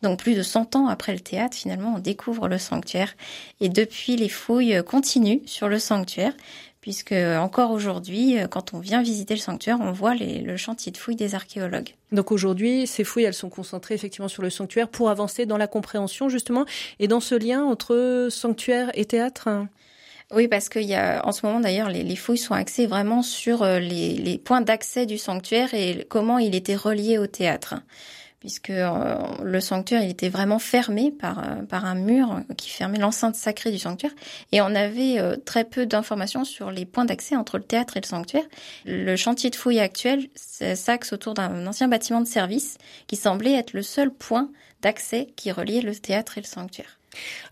Donc 0.03 0.19
plus 0.19 0.35
de 0.35 0.43
100 0.43 0.75
ans 0.75 0.89
après 0.89 1.13
le 1.13 1.21
théâtre, 1.21 1.57
finalement, 1.57 1.95
on 1.95 2.01
découvre 2.01 2.49
le 2.49 2.59
sanctuaire. 2.59 3.15
Et 3.61 3.69
depuis, 3.69 4.17
les 4.17 4.29
fouilles 4.29 4.83
continuent 4.85 5.47
sur 5.47 5.69
le 5.69 5.79
sanctuaire 5.79 6.33
puisque 6.81 7.13
encore 7.13 7.71
aujourd'hui, 7.71 8.39
euh, 8.39 8.47
quand 8.47 8.75
on 8.75 8.79
vient 8.79 9.03
visiter 9.03 9.35
le 9.35 9.41
sanctuaire, 9.41 9.79
on 9.81 9.93
voit 9.93 10.15
le 10.15 10.57
chantier 10.57 10.93
de 10.93 10.97
fouilles 10.97 11.17
des 11.17 11.35
archéologues. 11.35 11.95
Donc 12.13 12.33
aujourd'hui, 12.33 12.87
ces 12.87 13.05
fouilles, 13.05 13.25
elles 13.25 13.35
sont 13.35 13.51
concentrées 13.51 13.95
effectivement 13.95 14.29
sur 14.29 14.43
le 14.43 14.51
sanctuaire 14.51 14.89
pour 14.89 15.11
avancer 15.11 15.47
dans 15.47 15.57
la 15.57 15.67
compréhension 15.67 16.29
justement 16.29 16.65
et 16.99 17.09
dans 17.09 17.21
ce 17.21 17.35
lien 17.35 17.63
entre 17.63 18.29
sanctuaire 18.31 18.91
et 18.95 19.05
théâtre. 19.05 19.49
Oui, 20.33 20.47
parce 20.47 20.69
qu'il 20.69 20.85
y 20.85 20.95
a, 20.95 21.27
en 21.27 21.33
ce 21.33 21.45
moment 21.45 21.59
d'ailleurs, 21.59 21.89
les, 21.89 22.17
fouilles 22.17 22.39
sont 22.39 22.55
axées 22.55 22.87
vraiment 22.87 23.23
sur 23.23 23.63
euh, 23.63 23.81
les 23.81 24.41
points 24.43 24.61
d'accès 24.61 25.05
du 25.05 25.19
sanctuaire 25.19 25.75
et 25.75 26.07
comment 26.09 26.39
il 26.39 26.55
était 26.55 26.77
relié 26.77 27.19
au 27.19 27.27
théâtre 27.27 27.75
puisque 28.41 28.71
euh, 28.71 29.17
le 29.43 29.61
sanctuaire 29.61 30.03
il 30.03 30.11
était 30.11 30.31
vraiment 30.31 30.59
fermé 30.59 31.13
par 31.13 31.39
euh, 31.39 31.63
par 31.63 31.85
un 31.85 31.95
mur 31.95 32.41
qui 32.57 32.71
fermait 32.71 32.99
l'enceinte 32.99 33.37
sacrée 33.37 33.71
du 33.71 33.79
sanctuaire 33.79 34.13
et 34.51 34.61
on 34.63 34.75
avait 34.75 35.19
euh, 35.19 35.37
très 35.37 35.65
peu 35.65 35.87
d'informations 35.87 36.45
sur 36.45 36.71
les 36.71 36.87
points 36.87 37.05
d'accès 37.05 37.37
entre 37.37 37.59
le 37.59 37.65
théâtre 37.65 37.99
et 37.99 38.01
le 38.01 38.07
sanctuaire. 38.07 38.45
Le 38.87 39.15
chantier 39.17 39.51
de 39.51 39.57
fouilles 39.57 39.79
actuel 39.79 40.29
s'axe 40.35 41.13
autour 41.13 41.35
d'un 41.35 41.67
ancien 41.67 41.87
bâtiment 41.87 42.21
de 42.21 42.27
service 42.27 42.79
qui 43.07 43.17
semblait 43.17 43.53
être 43.53 43.75
le 43.75 43.83
seul 43.83 44.11
point 44.11 44.51
d'accès 44.81 45.29
qui 45.37 45.53
reliait 45.53 45.83
le 45.83 45.95
théâtre 45.95 46.39
et 46.39 46.41
le 46.41 46.47
sanctuaire. 46.47 46.99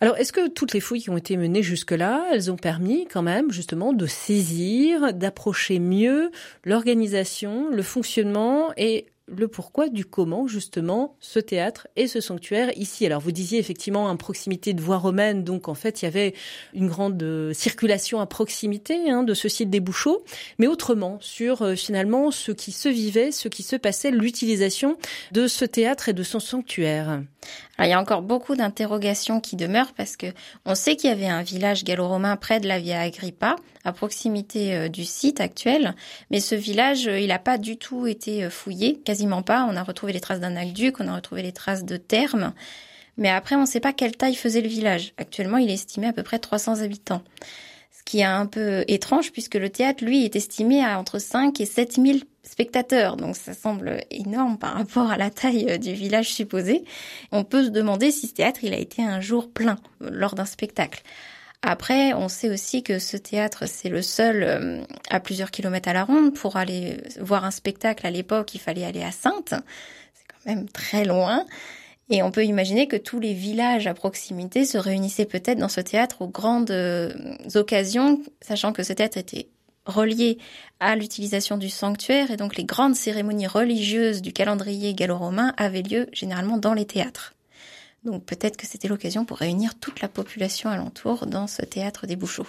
Alors, 0.01 0.17
est-ce 0.17 0.33
que 0.33 0.49
toutes 0.49 0.73
les 0.73 0.81
fouilles 0.81 1.03
qui 1.03 1.11
ont 1.11 1.17
été 1.17 1.37
menées 1.37 1.65
jusque-là, 1.65 2.27
elles 2.33 2.51
ont 2.51 2.57
permis 2.57 3.07
quand 3.07 3.23
même 3.23 3.51
justement 3.51 3.93
de 3.93 4.07
saisir, 4.07 5.13
d'approcher 5.13 5.81
mieux 5.81 6.31
l'organisation, 6.65 7.69
le 7.69 7.83
fonctionnement 7.83 8.71
et 8.77 9.07
le 9.35 9.49
pourquoi 9.49 9.89
du 9.89 10.05
comment 10.05 10.47
justement 10.47 11.17
ce 11.21 11.39
théâtre 11.39 11.89
et 11.97 12.07
ce 12.07 12.21
sanctuaire 12.21 12.71
ici. 12.77 13.07
Alors 13.07 13.21
vous 13.21 13.33
disiez 13.33 13.59
effectivement 13.59 14.07
en 14.07 14.17
proximité 14.17 14.73
de 14.73 14.81
voies 14.81 14.99
romaines, 14.99 15.45
donc 15.45 15.69
en 15.69 15.75
fait 15.75 16.03
il 16.03 16.07
y 16.07 16.09
avait 16.09 16.35
une 16.75 16.89
grande 16.89 17.23
euh, 17.23 17.53
circulation 17.53 18.21
à 18.21 18.27
proximité 18.27 19.11
hein, 19.11 19.23
de 19.23 19.35
ce 19.35 19.49
site 19.49 19.71
des 19.71 19.81
Bouchots, 19.81 20.25
mais 20.59 20.67
autrement 20.67 21.19
sur 21.21 21.63
euh, 21.63 21.75
finalement 21.75 22.31
ce 22.31 22.53
qui 22.53 22.73
se 22.73 22.89
vivait, 22.89 23.33
ce 23.33 23.49
qui 23.49 23.63
se 23.63 23.77
passait, 23.77 24.11
l'utilisation 24.11 24.97
de 25.33 25.47
ce 25.47 25.65
théâtre 25.65 26.09
et 26.09 26.13
de 26.13 26.23
son 26.23 26.41
sanctuaire. 26.41 27.23
Alors, 27.79 27.87
il 27.87 27.91
y 27.91 27.93
a 27.93 28.01
encore 28.01 28.23
beaucoup 28.23 28.57
d'interrogations 28.57 29.41
qui 29.41 29.57
demeurent 29.57 29.93
parce 29.93 30.17
que 30.17 30.27
on 30.65 30.75
sait 30.75 30.97
qu'il 30.97 31.11
y 31.11 31.13
avait 31.13 31.29
un 31.29 31.43
village 31.43 31.85
gallo-romain 31.85 32.37
près 32.37 32.61
de 32.61 32.67
la 32.67 32.79
Via 32.79 33.01
Agrippa, 33.01 33.57
à 33.85 33.93
proximité 33.93 34.75
euh, 34.75 34.89
du 34.89 35.05
site 35.05 35.41
actuel, 35.41 35.95
mais 36.31 36.41
ce 36.41 36.55
village, 36.55 37.05
il 37.05 37.29
n'a 37.29 37.39
pas 37.39 37.59
du 37.59 37.77
tout 37.77 38.07
été 38.07 38.51
fouillé, 38.51 39.01
pas. 39.43 39.67
On 39.71 39.77
a 39.77 39.83
retrouvé 39.83 40.13
les 40.13 40.21
traces 40.21 40.41
d'un 40.41 40.57
aqueduc, 40.57 41.01
on 41.01 41.09
a 41.09 41.15
retrouvé 41.15 41.43
les 41.43 41.53
traces 41.53 41.85
de 41.85 41.97
thermes. 41.97 42.53
Mais 43.17 43.29
après, 43.29 43.57
on 43.57 43.63
ne 43.63 43.67
sait 43.67 43.81
pas 43.81 43.93
quelle 43.93 44.17
taille 44.17 44.37
faisait 44.37 44.61
le 44.61 44.69
village. 44.69 45.13
Actuellement, 45.17 45.59
il 45.59 45.71
est 45.71 45.75
estimé 45.75 46.07
à 46.07 46.13
peu 46.13 46.23
près 46.23 46.39
300 46.39 46.83
habitants. 46.83 47.23
Ce 47.91 48.05
qui 48.05 48.21
est 48.21 48.25
un 48.25 48.47
peu 48.47 48.85
étrange 48.87 49.33
puisque 49.33 49.57
le 49.57 49.71
théâtre, 49.71 50.05
lui, 50.05 50.25
est 50.25 50.37
estimé 50.37 50.85
à 50.85 50.99
entre 50.99 51.19
5 51.19 51.61
et 51.61 51.67
7 51.67 51.95
000 51.95 52.19
spectateurs. 52.43 53.17
Donc 53.17 53.37
ça 53.37 53.55
semble 53.55 54.01
énorme 54.11 54.59
par 54.59 54.75
rapport 54.75 55.11
à 55.11 55.17
la 55.17 55.31
taille 55.31 55.67
euh, 55.69 55.79
du 55.79 55.93
village 55.93 56.33
supposé. 56.33 56.85
On 57.33 57.45
peut 57.45 57.65
se 57.65 57.71
demander 57.71 58.11
si 58.11 58.29
ce 58.29 58.35
théâtre, 58.35 58.61
il 58.63 58.73
a 58.73 58.79
été 58.79 59.03
un 59.03 59.21
jour 59.21 59.51
plein 59.51 59.79
euh, 60.03 60.11
lors 60.11 60.35
d'un 60.35 60.45
spectacle. 60.45 61.03
Après, 61.63 62.15
on 62.15 62.29
sait 62.29 62.51
aussi 62.51 62.83
que 62.83 62.99
ce 62.99 63.17
théâtre, 63.17 63.65
c'est 63.67 63.89
le 63.89 64.01
seul 64.01 64.43
euh, 64.43 64.83
à 65.11 65.19
plusieurs 65.21 65.51
kilomètres 65.51 65.89
à 65.89 65.93
la 65.93 66.05
ronde. 66.05 66.35
Pour 66.35 66.57
aller 66.57 66.99
voir 67.21 67.45
un 67.45 67.51
spectacle 67.51 68.07
à 68.07 68.11
l'époque, 68.11 68.55
il 68.55 68.61
fallait 68.61 68.85
aller 68.85 69.03
à 69.03 69.11
Sainte. 69.11 69.55
C'est 70.15 70.27
quand 70.29 70.47
même 70.47 70.69
très 70.69 71.05
loin. 71.05 71.45
Et 72.11 72.23
on 72.23 72.31
peut 72.31 72.45
imaginer 72.45 72.87
que 72.89 72.97
tous 72.97 73.21
les 73.21 73.35
villages 73.35 73.87
à 73.87 73.93
proximité 73.93 74.65
se 74.65 74.79
réunissaient 74.79 75.27
peut-être 75.27 75.59
dans 75.59 75.69
ce 75.69 75.81
théâtre 75.81 76.23
aux 76.23 76.29
grandes 76.29 76.71
euh, 76.71 77.13
occasions, 77.55 78.21
sachant 78.41 78.73
que 78.73 78.83
ce 78.83 78.93
théâtre 78.93 79.19
était 79.19 79.49
relié 79.85 80.39
à 80.81 80.97
l'utilisation 80.97 81.57
du 81.57 81.71
sanctuaire 81.71 82.31
et 82.31 82.37
donc 82.37 82.57
les 82.57 82.65
grandes 82.65 82.95
cérémonies 82.95 83.47
religieuses 83.47 84.23
du 84.23 84.33
calendrier 84.33 84.95
gallo-romain 84.95 85.55
avaient 85.57 85.83
lieu 85.83 86.09
généralement 86.13 86.59
dans 86.59 86.75
les 86.75 86.87
théâtres. 86.87 87.35
Donc 88.09 88.25
peut-être 88.25 88.57
que 88.57 88.67
c'était 88.67 88.89
l'occasion 88.89 89.25
pour 89.25 89.39
réunir 89.39 89.75
toute 89.79 90.01
la 90.01 90.09
population 90.09 90.71
alentour 90.71 91.27
dans 91.27 91.47
ce 91.47 91.63
théâtre 91.63 92.07
des 92.07 92.17
Bouchots. 92.17 92.47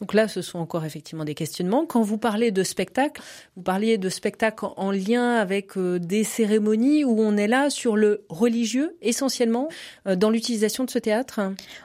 Donc 0.00 0.14
là, 0.14 0.28
ce 0.28 0.42
sont 0.42 0.58
encore 0.58 0.84
effectivement 0.84 1.24
des 1.24 1.34
questionnements. 1.34 1.86
Quand 1.86 2.02
vous 2.02 2.18
parlez 2.18 2.50
de 2.50 2.62
spectacle, 2.62 3.22
vous 3.56 3.62
parliez 3.62 3.98
de 3.98 4.08
spectacle 4.08 4.66
en 4.76 4.90
lien 4.90 5.34
avec 5.34 5.76
euh, 5.76 5.98
des 5.98 6.24
cérémonies 6.24 7.04
où 7.04 7.20
on 7.20 7.36
est 7.36 7.48
là 7.48 7.70
sur 7.70 7.96
le 7.96 8.24
religieux 8.28 8.96
essentiellement 9.02 9.68
euh, 10.06 10.16
dans 10.16 10.30
l'utilisation 10.30 10.84
de 10.84 10.90
ce 10.90 10.98
théâtre? 10.98 11.40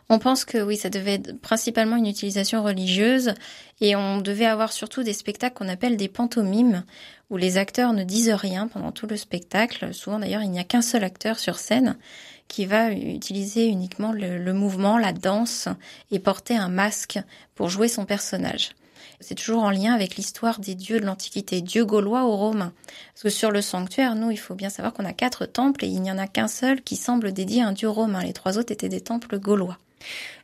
On 0.10 0.20
pense 0.20 0.46
que 0.46 0.60
oui, 0.60 0.78
ça 0.78 0.90
devait 0.90 1.16
être 1.16 1.40
principalement 1.42 1.96
une 1.96 2.08
utilisation 2.08 2.64
religieuse 2.64 3.34
et 3.82 3.96
on 3.96 4.22
devait 4.22 4.46
avoir 4.46 4.72
surtout 4.72 5.04
des 5.04 5.14
spectacles 5.14 5.56
qu'on 5.56 5.70
appelle 5.70 5.98
des 5.98 6.08
pantomimes 6.08 6.84
où 7.30 7.38
les 7.38 7.58
acteurs 7.58 7.94
ne 7.94 8.04
disent 8.04 8.32
rien 8.32 8.68
pendant 8.68 8.92
tout 8.92 9.08
le 9.08 9.18
spectacle. 9.18 9.94
Souvent 9.94 10.20
d'ailleurs, 10.20 10.44
il 10.44 10.50
n'y 10.50 10.60
a 10.60 10.64
qu'un 10.64 10.82
seul 10.82 11.04
acteur 11.04 11.40
sur 11.40 11.60
scène 11.60 11.98
qui 12.48 12.66
va 12.66 12.92
utiliser 12.92 13.68
uniquement 13.68 14.12
le, 14.12 14.54
mouvement, 14.54 14.98
la 14.98 15.14
danse 15.14 15.68
et 16.12 16.20
porter 16.20 16.56
un 16.56 16.70
masque 16.70 17.20
pour 17.56 17.70
jouer 17.70 17.88
son 17.88 18.06
personnage. 18.06 18.72
C'est 19.20 19.36
toujours 19.36 19.64
en 19.64 19.72
lien 19.72 19.94
avec 19.94 20.16
l'histoire 20.16 20.60
des 20.60 20.76
dieux 20.76 21.00
de 21.00 21.06
l'Antiquité, 21.06 21.62
dieux 21.62 21.86
gaulois 21.86 22.26
ou 22.26 22.36
romains. 22.36 22.74
Parce 23.14 23.24
que 23.24 23.30
sur 23.30 23.50
le 23.50 23.62
sanctuaire, 23.62 24.16
nous, 24.16 24.30
il 24.30 24.38
faut 24.38 24.54
bien 24.54 24.70
savoir 24.70 24.94
qu'on 24.94 25.06
a 25.06 25.14
quatre 25.14 25.46
temples 25.46 25.86
et 25.86 25.88
il 25.88 26.02
n'y 26.02 26.12
en 26.12 26.20
a 26.20 26.28
qu'un 26.28 26.48
seul 26.48 26.82
qui 26.84 26.96
semble 26.96 27.34
dédié 27.34 27.64
à 27.64 27.68
un 27.68 27.72
dieu 27.72 27.90
romain. 27.90 28.24
Les 28.24 28.34
trois 28.34 28.60
autres 28.60 28.72
étaient 28.72 28.90
des 28.90 29.02
temples 29.02 29.40
gaulois. 29.40 29.80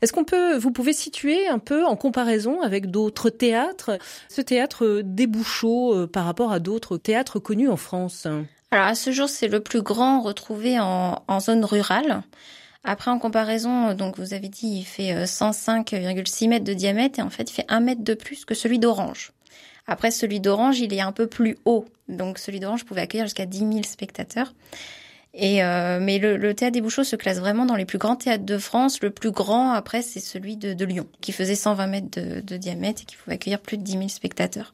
Est-ce 0.02 0.12
qu'on 0.12 0.24
peut, 0.24 0.58
vous 0.58 0.72
pouvez 0.72 0.94
situer 0.94 1.48
un 1.48 1.60
peu 1.60 1.86
en 1.86 1.96
comparaison 1.96 2.62
avec 2.62 2.90
d'autres 2.90 3.30
théâtres, 3.30 3.98
ce 4.28 4.42
théâtre 4.42 5.02
des 5.04 5.28
Bouchots 5.28 5.94
euh, 5.96 6.08
par 6.08 6.26
rapport 6.26 6.52
à 6.52 6.60
d'autres 6.60 6.98
théâtres 6.98 7.40
connus 7.40 7.70
en 7.70 7.78
France? 7.78 8.28
Alors 8.74 8.88
à 8.88 8.96
ce 8.96 9.12
jour, 9.12 9.30
c'est 9.30 9.48
le 9.48 9.60
plus 9.60 9.84
grand 9.84 10.20
retrouvé 10.22 10.80
en, 10.80 11.22
en 11.27 11.39
zone 11.39 11.63
rurale. 11.63 12.24
Après, 12.84 13.12
en 13.12 13.20
comparaison, 13.20 13.94
donc 13.94 14.18
vous 14.18 14.34
avez 14.34 14.50
dit, 14.50 14.80
il 14.80 14.84
fait 14.84 15.25
105,6 15.25 16.46
euh, 16.46 16.50
mètres 16.50 16.65
de 16.65 16.74
diamètre 16.74 17.20
et 17.20 17.22
en 17.22 17.30
fait, 17.30 17.51
il 17.51 17.53
fait 17.53 17.68
un 17.70 17.82
mètre 17.82 18.03
de 18.03 18.15
plus 18.15 18.46
que 18.46 18.56
celui 18.56 18.80
d'Orange. 18.80 19.32
Après, 19.86 20.10
celui 20.10 20.39
d'Orange, 20.39 20.80
il 20.80 20.92
est 20.92 21.01
un 21.01 21.12
peu 21.12 21.27
plus 21.27 21.56
haut. 21.65 21.86
Donc, 22.08 22.39
celui 22.39 22.60
d'Orange 22.60 22.84
pouvait 22.84 23.01
accueillir 23.01 23.27
jusqu'à 23.27 23.46
10 23.46 23.60
000 23.60 23.72
spectateurs. 23.84 24.56
Et 25.36 25.63
euh, 25.63 26.00
mais 26.01 26.18
le, 26.18 26.56
théâtre 26.56 26.74
des 26.74 26.82
Bouchots 26.82 27.03
se 27.03 27.15
classe 27.15 27.38
vraiment 27.38 27.68
dans 27.68 27.75
les 27.75 27.86
plus 27.86 28.00
grands 28.00 28.15
théâtres 28.15 28.44
de 28.44 28.58
France. 28.58 29.03
Le 29.03 29.12
plus 29.12 29.30
grand, 29.30 29.74
après, 29.74 30.01
c'est 30.01 30.20
celui 30.20 30.58
de, 30.58 30.84
Lyon, 30.84 31.06
qui 31.22 31.32
faisait 31.32 31.53
120 31.53 31.86
mètres 31.86 32.20
de, 32.20 32.42
de 32.42 32.58
diamètre 32.58 33.03
et 33.03 33.06
qui 33.06 33.18
pouvait 33.18 33.36
accueillir 33.36 33.60
plus 33.60 33.77
de 33.77 33.84
10 33.84 33.92
000 33.92 34.08
spectateurs. 34.08 34.74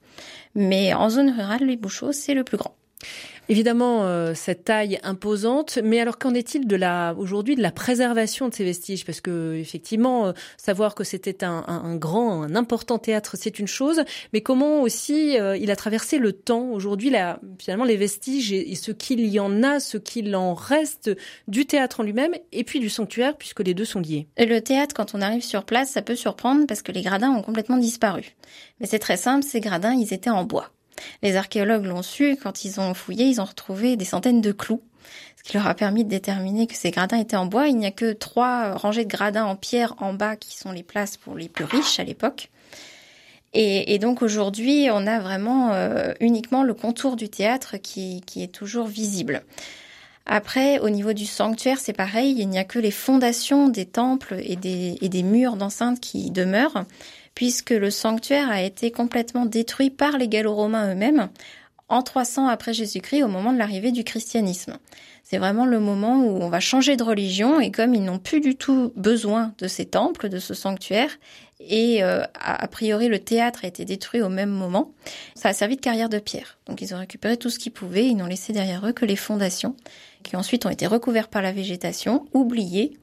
Mais 0.56 0.94
en 0.94 1.10
zone 1.10 1.32
rurale, 1.32 1.66
les 1.66 1.76
Bouchots, 1.76 2.14
c'est 2.14 2.34
le 2.34 2.46
plus 2.46 2.56
grand. 2.56 2.79
Évidemment, 3.50 4.04
euh, 4.04 4.34
cette 4.36 4.66
taille 4.66 5.00
imposante, 5.02 5.80
mais 5.84 6.00
alors 6.00 6.20
qu'en 6.20 6.36
est-il 6.36 6.68
de 6.68 6.76
la 6.76 7.16
aujourd'hui 7.18 7.56
de 7.56 7.64
la 7.64 7.72
préservation 7.72 8.48
de 8.48 8.54
ces 8.54 8.64
vestiges? 8.64 9.06
Parce 9.06 9.22
que 9.22 9.56
effectivement, 9.56 10.28
euh, 10.28 10.34
savoir 10.56 10.94
que 10.94 11.04
c'était 11.04 11.44
un, 11.44 11.64
un, 11.68 11.96
grand, 11.96 12.44
un 12.44 12.56
important 12.56 13.00
théâtre, 13.00 13.38
c'est 13.40 13.58
une 13.58 13.68
chose, 13.68 14.04
mais 14.34 14.42
comment 14.42 14.82
aussi 14.82 15.40
euh, 15.40 15.58
il 15.58 15.72
a 15.72 15.76
traversé 15.76 16.20
le 16.20 16.32
temps? 16.32 16.70
Aujourd'hui, 16.70 17.10
là, 17.10 17.40
finalement, 17.58 17.86
les 17.86 17.98
vestiges 17.98 18.54
et, 18.54 18.76
ce 18.76 18.92
qu'il 18.92 19.26
y 19.26 19.40
en 19.40 19.64
a, 19.64 19.80
ce 19.80 19.98
qu'il 19.98 20.36
en 20.36 20.54
reste 20.54 21.10
du 21.48 21.66
théâtre 21.66 22.02
en 22.02 22.04
lui-même, 22.04 22.36
et 22.52 22.64
puis 22.64 22.80
du 22.80 22.90
sanctuaire, 22.90 23.36
puisque 23.36 23.62
les 23.62 23.74
deux 23.74 23.86
sont 23.86 24.00
liés. 24.00 24.28
Le 24.38 24.60
théâtre, 24.60 24.94
quand 24.94 25.16
on 25.16 25.22
arrive 25.22 25.44
sur 25.44 25.66
place, 25.66 25.90
ça 25.90 26.04
peut 26.04 26.16
surprendre 26.16 26.68
parce 26.68 26.84
que 26.84 26.92
les 26.92 27.02
gradins 27.02 27.32
ont 27.32 27.42
complètement 27.42 27.78
disparu. 27.78 28.36
Mais 28.80 28.86
c'est 28.86 29.00
très 29.00 29.18
simple, 29.18 29.44
ces 29.44 29.60
gradins, 29.60 29.94
ils 29.94 30.14
étaient 30.14 30.30
en 30.30 30.44
bois. 30.44 30.70
Les 31.22 31.36
archéologues 31.36 31.86
l'ont 31.86 32.04
su, 32.04 32.38
quand 32.42 32.66
ils 32.66 32.80
ont 32.80 32.94
fouillé, 32.94 33.26
ils 33.26 33.42
ont 33.42 33.46
retrouvé 33.46 33.96
des 33.96 34.06
centaines 34.06 34.42
de 34.42 34.52
clous, 34.52 34.82
ce 35.38 35.44
qui 35.44 35.58
leur 35.58 35.68
a 35.68 35.76
permis 35.76 36.04
de 36.04 36.10
déterminer 36.10 36.68
que 36.68 36.76
ces 36.76 36.92
gradins 36.92 37.18
étaient 37.18 37.36
en 37.36 37.46
bois. 37.46 37.68
Il 37.68 37.78
n'y 37.78 37.86
a 37.86 37.92
que 37.92 38.14
trois 38.14 38.74
rangées 38.74 39.06
de 39.06 39.10
gradins 39.10 39.46
en 39.46 39.56
pierre 39.56 39.96
en 40.00 40.14
bas 40.14 40.36
qui 40.36 40.58
sont 40.58 40.72
les 40.72 40.84
places 40.84 41.18
pour 41.18 41.36
les 41.36 41.50
plus 41.50 41.66
riches 41.66 42.00
à 42.00 42.04
l'époque. 42.04 42.50
Et, 43.54 43.98
donc 43.98 44.22
aujourd'hui, 44.22 44.90
on 44.92 45.08
a 45.08 45.20
vraiment 45.20 45.74
euh, 45.74 46.14
uniquement 46.20 46.64
le 46.64 46.76
contour 46.76 47.16
du 47.16 47.30
théâtre 47.30 47.78
qui, 47.78 48.22
est 48.36 48.52
toujours 48.52 48.86
visible. 48.86 49.42
Après, 50.28 50.78
au 50.80 50.90
niveau 50.92 51.14
du 51.14 51.26
sanctuaire, 51.26 51.80
c'est 51.80 51.94
pareil, 51.94 52.36
il 52.38 52.48
n'y 52.48 52.60
a 52.60 52.64
que 52.64 52.78
les 52.78 52.92
fondations 52.92 53.68
des 53.68 53.88
temples 53.88 54.40
et 54.44 54.56
des, 54.56 55.00
et 55.02 55.10
des 55.10 55.24
murs 55.24 55.56
d'enceinte 55.56 56.00
qui 56.00 56.30
demeurent 56.30 56.86
puisque 57.36 57.72
le 57.72 57.92
sanctuaire 57.92 58.50
a 58.50 58.62
été 58.62 58.92
complètement 58.92 59.46
détruit 59.46 59.90
par 59.90 60.18
les 60.18 60.28
Gallo-Romains 60.28 60.94
eux-mêmes 60.94 61.30
en 61.90 62.04
300 62.04 62.48
après 62.48 62.74
Jésus-Christ 62.74 63.24
au 63.24 63.28
moment 63.28 63.52
de 63.52 63.58
l'arrivée 63.58 63.92
du 63.92 64.04
christianisme. 64.04 64.78
C'est 65.24 65.38
vraiment 65.38 65.66
le 65.66 65.80
moment 65.80 66.24
où 66.24 66.42
on 66.42 66.50
va 66.50 66.60
changer 66.60 66.96
de 66.96 67.04
religion 67.04 67.60
et 67.60 67.72
comme 67.72 67.94
ils 67.94 68.04
n'ont 68.04 68.20
plus 68.20 68.42
du 68.42 68.56
tout 68.56 68.94
besoin 68.96 69.54
de 69.58 69.68
ces 69.68 69.86
temples, 69.86 70.30
de 70.30 70.40
ce 70.40 70.54
sanctuaire, 70.54 71.12
et 71.60 72.04
euh, 72.04 72.24
a, 72.40 72.68
priori 72.68 73.10
le 73.10 73.20
théâtre 73.20 73.60
a 73.64 73.68
été 73.68 73.86
détruit 73.86 74.22
au 74.22 74.30
même 74.30 74.50
moment, 74.50 74.94
ça 75.36 75.50
a 75.50 75.54
servi 75.54 75.76
de 75.76 75.82
carrière 75.82 76.10
de 76.10 76.20
pierre. 76.20 76.58
Donc 76.68 76.82
ils 76.82 76.96
ont 76.96 77.00
récupéré 77.00 77.38
tout 77.38 77.50
ce 77.50 77.60
qu'ils 77.60 77.74
pouvaient, 77.74 78.08
ils 78.08 78.16
n'ont 78.16 78.28
laissé 78.28 78.54
derrière 78.54 78.88
eux 78.88 78.94
que 78.94 79.06
les 79.06 79.18
fondations, 79.18 79.76
qui 80.24 80.36
ensuite 80.36 80.66
ont 80.66 80.70
été 80.70 80.88
recouvertes 80.88 81.32
par 81.32 81.42
la 81.42 81.52
végétation, 81.52 82.26
oubliées 82.34 82.98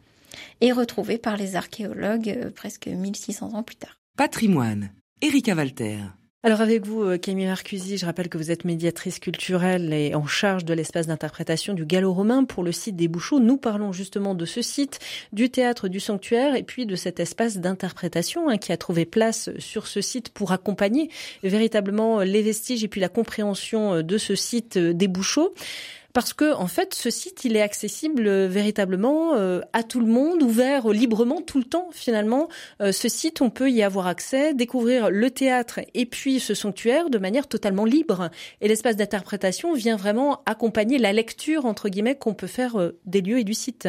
et 0.60 0.72
retrouvées 0.72 1.18
par 1.18 1.36
les 1.36 1.54
archéologues 1.54 2.36
euh, 2.44 2.50
presque 2.50 2.86
1600 2.86 3.52
ans 3.54 3.62
plus 3.62 3.76
tard. 3.76 3.98
Patrimoine. 4.16 4.92
Erika 5.20 5.54
Walter. 5.54 5.98
Alors 6.42 6.62
avec 6.62 6.86
vous, 6.86 7.02
euh, 7.02 7.18
Camille 7.18 7.44
Marcusi, 7.44 7.98
je 7.98 8.06
rappelle 8.06 8.30
que 8.30 8.38
vous 8.38 8.50
êtes 8.50 8.64
médiatrice 8.64 9.18
culturelle 9.18 9.92
et 9.92 10.14
en 10.14 10.26
charge 10.26 10.64
de 10.64 10.72
l'espace 10.72 11.06
d'interprétation 11.06 11.74
du 11.74 11.84
gallo-romain 11.84 12.44
pour 12.44 12.64
le 12.64 12.72
site 12.72 12.96
des 12.96 13.08
Bouchots. 13.08 13.40
Nous 13.40 13.58
parlons 13.58 13.92
justement 13.92 14.34
de 14.34 14.46
ce 14.46 14.62
site, 14.62 15.00
du 15.34 15.50
théâtre 15.50 15.88
du 15.88 16.00
sanctuaire 16.00 16.54
et 16.54 16.62
puis 16.62 16.86
de 16.86 16.96
cet 16.96 17.20
espace 17.20 17.58
d'interprétation 17.58 18.48
hein, 18.48 18.56
qui 18.56 18.72
a 18.72 18.78
trouvé 18.78 19.04
place 19.04 19.50
sur 19.58 19.86
ce 19.86 20.00
site 20.00 20.30
pour 20.30 20.50
accompagner 20.50 21.10
véritablement 21.42 22.20
les 22.20 22.40
vestiges 22.40 22.84
et 22.84 22.88
puis 22.88 23.02
la 23.02 23.10
compréhension 23.10 24.02
de 24.02 24.16
ce 24.16 24.34
site 24.34 24.78
des 24.78 25.08
Bouchots 25.08 25.52
parce 26.16 26.32
que 26.32 26.54
en 26.54 26.66
fait 26.66 26.94
ce 26.94 27.10
site 27.10 27.44
il 27.44 27.56
est 27.56 27.60
accessible 27.60 28.26
euh, 28.26 28.48
véritablement 28.48 29.34
euh, 29.34 29.60
à 29.74 29.82
tout 29.82 30.00
le 30.00 30.06
monde, 30.06 30.42
ouvert 30.42 30.88
librement 30.88 31.42
tout 31.42 31.58
le 31.58 31.64
temps 31.64 31.90
finalement. 31.92 32.48
Euh, 32.80 32.90
ce 32.90 33.10
site 33.10 33.42
on 33.42 33.50
peut 33.50 33.70
y 33.70 33.82
avoir 33.82 34.06
accès, 34.06 34.54
découvrir 34.54 35.10
le 35.10 35.30
théâtre 35.30 35.80
et 35.92 36.06
puis 36.06 36.40
ce 36.40 36.54
sanctuaire 36.54 37.10
de 37.10 37.18
manière 37.18 37.48
totalement 37.48 37.84
libre. 37.84 38.30
Et 38.62 38.68
l'espace 38.68 38.96
d'interprétation 38.96 39.74
vient 39.74 39.96
vraiment 39.96 40.42
accompagner 40.46 40.96
la 40.96 41.12
lecture 41.12 41.66
entre 41.66 41.90
guillemets 41.90 42.16
qu'on 42.16 42.32
peut 42.32 42.46
faire 42.46 42.92
des 43.04 43.20
lieux 43.20 43.40
et 43.40 43.44
du 43.44 43.52
site. 43.52 43.86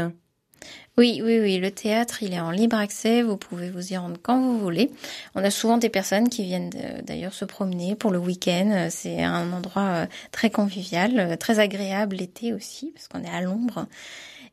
Oui, 0.97 1.21
oui, 1.23 1.39
oui. 1.39 1.59
Le 1.59 1.69
théâtre, 1.69 2.23
il 2.23 2.33
est 2.33 2.39
en 2.39 2.49
libre 2.49 2.75
accès. 2.75 3.21
Vous 3.21 3.37
pouvez 3.37 3.69
vous 3.69 3.93
y 3.93 3.97
rendre 3.97 4.17
quand 4.19 4.41
vous 4.41 4.57
voulez. 4.57 4.89
On 5.35 5.43
a 5.43 5.51
souvent 5.51 5.77
des 5.77 5.89
personnes 5.89 6.27
qui 6.27 6.43
viennent 6.43 6.71
d'ailleurs 7.03 7.35
se 7.35 7.45
promener 7.45 7.93
pour 7.93 8.09
le 8.09 8.17
week-end. 8.17 8.87
C'est 8.89 9.23
un 9.23 9.53
endroit 9.53 9.83
euh, 9.83 10.05
très 10.31 10.49
convivial, 10.49 11.19
euh, 11.19 11.35
très 11.35 11.59
agréable 11.59 12.15
l'été 12.15 12.51
aussi, 12.51 12.91
parce 12.95 13.07
qu'on 13.07 13.23
est 13.23 13.35
à 13.35 13.41
l'ombre. 13.41 13.85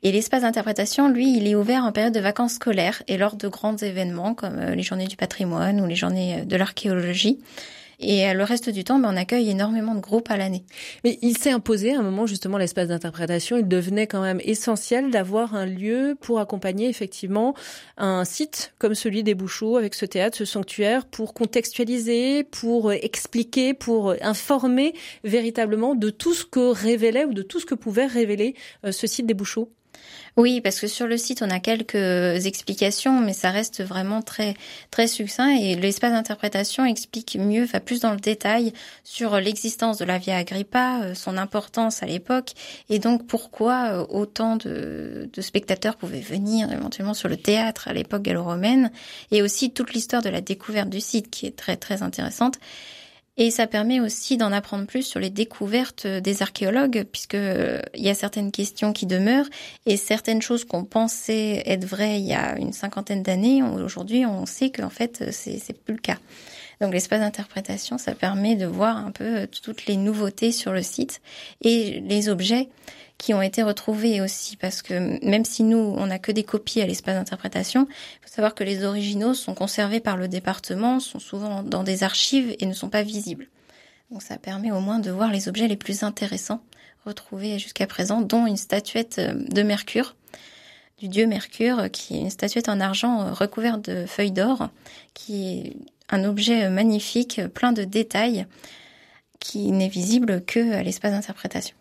Et 0.02 0.12
l'espace 0.12 0.42
d'interprétation, 0.42 1.08
lui, 1.08 1.34
il 1.34 1.46
est 1.46 1.54
ouvert 1.54 1.82
en 1.82 1.92
période 1.92 2.12
de 2.12 2.20
vacances 2.20 2.54
scolaires 2.54 3.02
et 3.08 3.16
lors 3.16 3.36
de 3.36 3.48
grands 3.48 3.78
événements 3.78 4.34
comme 4.34 4.58
euh, 4.58 4.74
les 4.74 4.82
journées 4.82 5.06
du 5.06 5.16
patrimoine 5.16 5.80
ou 5.80 5.86
les 5.86 5.96
journées 5.96 6.44
de 6.44 6.56
l'archéologie. 6.56 7.38
Et 8.00 8.28
euh, 8.28 8.34
le 8.34 8.44
reste 8.44 8.70
du 8.70 8.84
temps, 8.84 8.98
ben, 8.98 9.10
on 9.12 9.16
accueille 9.16 9.50
énormément 9.50 9.94
de 9.94 10.00
groupes 10.00 10.30
à 10.30 10.36
l'année. 10.36 10.64
Mais 11.04 11.18
il 11.22 11.36
s'est 11.38 11.50
imposé 11.50 11.94
à 11.94 12.00
un 12.00 12.02
moment 12.02 12.26
justement 12.26 12.58
l'espace 12.58 12.88
d'interprétation. 12.88 13.56
Il 13.56 13.68
devenait 13.68 14.06
quand 14.06 14.22
même 14.22 14.40
essentiel 14.44 15.10
d'avoir 15.10 15.54
un 15.54 15.66
lieu 15.66 16.16
pour 16.20 16.40
accompagner 16.40 16.88
effectivement 16.88 17.54
un 17.96 18.24
site 18.24 18.74
comme 18.78 18.94
celui 18.94 19.22
des 19.22 19.34
Bouchots 19.34 19.76
avec 19.76 19.94
ce 19.94 20.06
théâtre, 20.06 20.36
ce 20.36 20.44
sanctuaire, 20.44 21.06
pour 21.06 21.34
contextualiser, 21.34 22.44
pour 22.44 22.92
expliquer, 22.92 23.74
pour 23.74 24.14
informer 24.20 24.94
véritablement 25.22 25.94
de 25.94 26.10
tout 26.10 26.34
ce 26.34 26.44
que 26.44 26.70
révélait 26.70 27.24
ou 27.24 27.34
de 27.34 27.42
tout 27.42 27.60
ce 27.60 27.66
que 27.66 27.74
pouvait 27.74 28.06
révéler 28.06 28.54
euh, 28.84 28.92
ce 28.92 29.06
site 29.06 29.26
des 29.26 29.34
Bouchots. 29.34 29.70
Oui, 30.36 30.60
parce 30.60 30.80
que 30.80 30.88
sur 30.88 31.06
le 31.06 31.16
site, 31.16 31.42
on 31.42 31.50
a 31.50 31.60
quelques 31.60 31.94
explications, 32.46 33.20
mais 33.20 33.32
ça 33.32 33.50
reste 33.50 33.84
vraiment 33.84 34.20
très 34.20 34.54
très 34.90 35.06
succinct 35.06 35.50
et 35.50 35.76
l'espace 35.76 36.10
d'interprétation 36.10 36.84
explique 36.84 37.36
mieux, 37.38 37.64
va 37.64 37.78
plus 37.78 38.00
dans 38.00 38.10
le 38.10 38.18
détail 38.18 38.72
sur 39.04 39.36
l'existence 39.38 39.96
de 39.98 40.04
la 40.04 40.18
Via 40.18 40.36
Agrippa, 40.38 41.02
euh, 41.02 41.14
son 41.14 41.36
importance 41.36 42.02
à 42.02 42.06
l'époque 42.06 42.52
et 42.88 42.98
donc 42.98 43.28
pourquoi 43.28 43.90
euh, 43.92 44.06
autant 44.08 44.56
de, 44.56 45.30
de 45.32 45.40
spectateurs 45.40 45.94
pouvaient 45.96 46.20
venir 46.20 46.72
éventuellement 46.72 47.14
sur 47.14 47.28
le 47.28 47.36
théâtre 47.36 47.86
à 47.86 47.92
l'époque 47.92 48.22
gallo-romaine 48.22 48.90
et 49.30 49.40
aussi 49.40 49.70
toute 49.70 49.92
l'histoire 49.92 50.22
de 50.22 50.30
la 50.30 50.40
découverte 50.40 50.90
du 50.90 51.00
site 51.00 51.30
qui 51.30 51.46
est 51.46 51.56
très 51.56 51.76
très 51.76 52.02
intéressante. 52.02 52.58
Et 53.36 53.50
ça 53.50 53.66
permet 53.66 53.98
aussi 53.98 54.36
d'en 54.36 54.52
apprendre 54.52 54.86
plus 54.86 55.02
sur 55.02 55.18
les 55.18 55.30
découvertes 55.30 56.06
des 56.06 56.42
archéologues, 56.42 57.04
puisque 57.10 57.34
euh, 57.34 57.80
il 57.94 58.02
y 58.04 58.08
a 58.08 58.14
certaines 58.14 58.52
questions 58.52 58.92
qui 58.92 59.06
demeurent 59.06 59.48
et 59.86 59.96
certaines 59.96 60.40
choses 60.40 60.64
qu'on 60.64 60.84
pensait 60.84 61.62
être 61.66 61.84
vraies 61.84 62.20
il 62.20 62.26
y 62.26 62.34
a 62.34 62.56
une 62.58 62.72
cinquantaine 62.72 63.24
d'années, 63.24 63.62
aujourd'hui 63.62 64.24
on 64.24 64.46
sait 64.46 64.70
qu'en 64.70 64.90
fait 64.90 65.32
c'est 65.32 65.58
c'est 65.58 65.72
plus 65.72 65.94
le 65.94 66.00
cas. 66.00 66.18
Donc 66.80 66.92
l'espace 66.92 67.20
d'interprétation, 67.20 67.98
ça 67.98 68.14
permet 68.14 68.56
de 68.56 68.66
voir 68.66 68.96
un 68.96 69.10
peu 69.10 69.46
toutes 69.46 69.86
les 69.86 69.96
nouveautés 69.96 70.52
sur 70.52 70.72
le 70.72 70.82
site 70.82 71.20
et 71.60 72.00
les 72.00 72.28
objets 72.28 72.68
qui 73.18 73.32
ont 73.32 73.42
été 73.42 73.62
retrouvés 73.62 74.20
aussi, 74.20 74.56
parce 74.56 74.82
que 74.82 75.24
même 75.24 75.44
si 75.44 75.62
nous, 75.62 75.78
on 75.78 76.06
n'a 76.06 76.18
que 76.18 76.32
des 76.32 76.42
copies 76.42 76.80
à 76.82 76.86
l'espace 76.86 77.14
d'interprétation, 77.14 77.86
il 77.90 78.28
faut 78.28 78.34
savoir 78.34 78.54
que 78.54 78.64
les 78.64 78.84
originaux 78.84 79.34
sont 79.34 79.54
conservés 79.54 80.00
par 80.00 80.16
le 80.16 80.28
département, 80.28 81.00
sont 81.00 81.20
souvent 81.20 81.62
dans 81.62 81.84
des 81.84 82.02
archives 82.02 82.54
et 82.58 82.66
ne 82.66 82.72
sont 82.72 82.88
pas 82.88 83.02
visibles. 83.02 83.48
Donc 84.10 84.22
ça 84.22 84.36
permet 84.36 84.72
au 84.72 84.80
moins 84.80 84.98
de 84.98 85.10
voir 85.10 85.30
les 85.30 85.48
objets 85.48 85.68
les 85.68 85.76
plus 85.76 86.02
intéressants 86.02 86.62
retrouvés 87.06 87.58
jusqu'à 87.58 87.86
présent, 87.86 88.20
dont 88.20 88.46
une 88.46 88.56
statuette 88.56 89.20
de 89.20 89.62
Mercure, 89.62 90.16
du 90.98 91.08
dieu 91.08 91.26
Mercure, 91.26 91.90
qui 91.90 92.16
est 92.16 92.20
une 92.20 92.30
statuette 92.30 92.68
en 92.68 92.80
argent 92.80 93.32
recouverte 93.32 93.88
de 93.88 94.06
feuilles 94.06 94.32
d'or, 94.32 94.68
qui 95.12 95.48
est 95.48 95.76
un 96.10 96.24
objet 96.24 96.68
magnifique, 96.70 97.40
plein 97.54 97.72
de 97.72 97.84
détails, 97.84 98.46
qui 99.40 99.72
n'est 99.72 99.88
visible 99.88 100.42
que 100.44 100.72
à 100.72 100.82
l'espace 100.82 101.12
d'interprétation. 101.12 101.76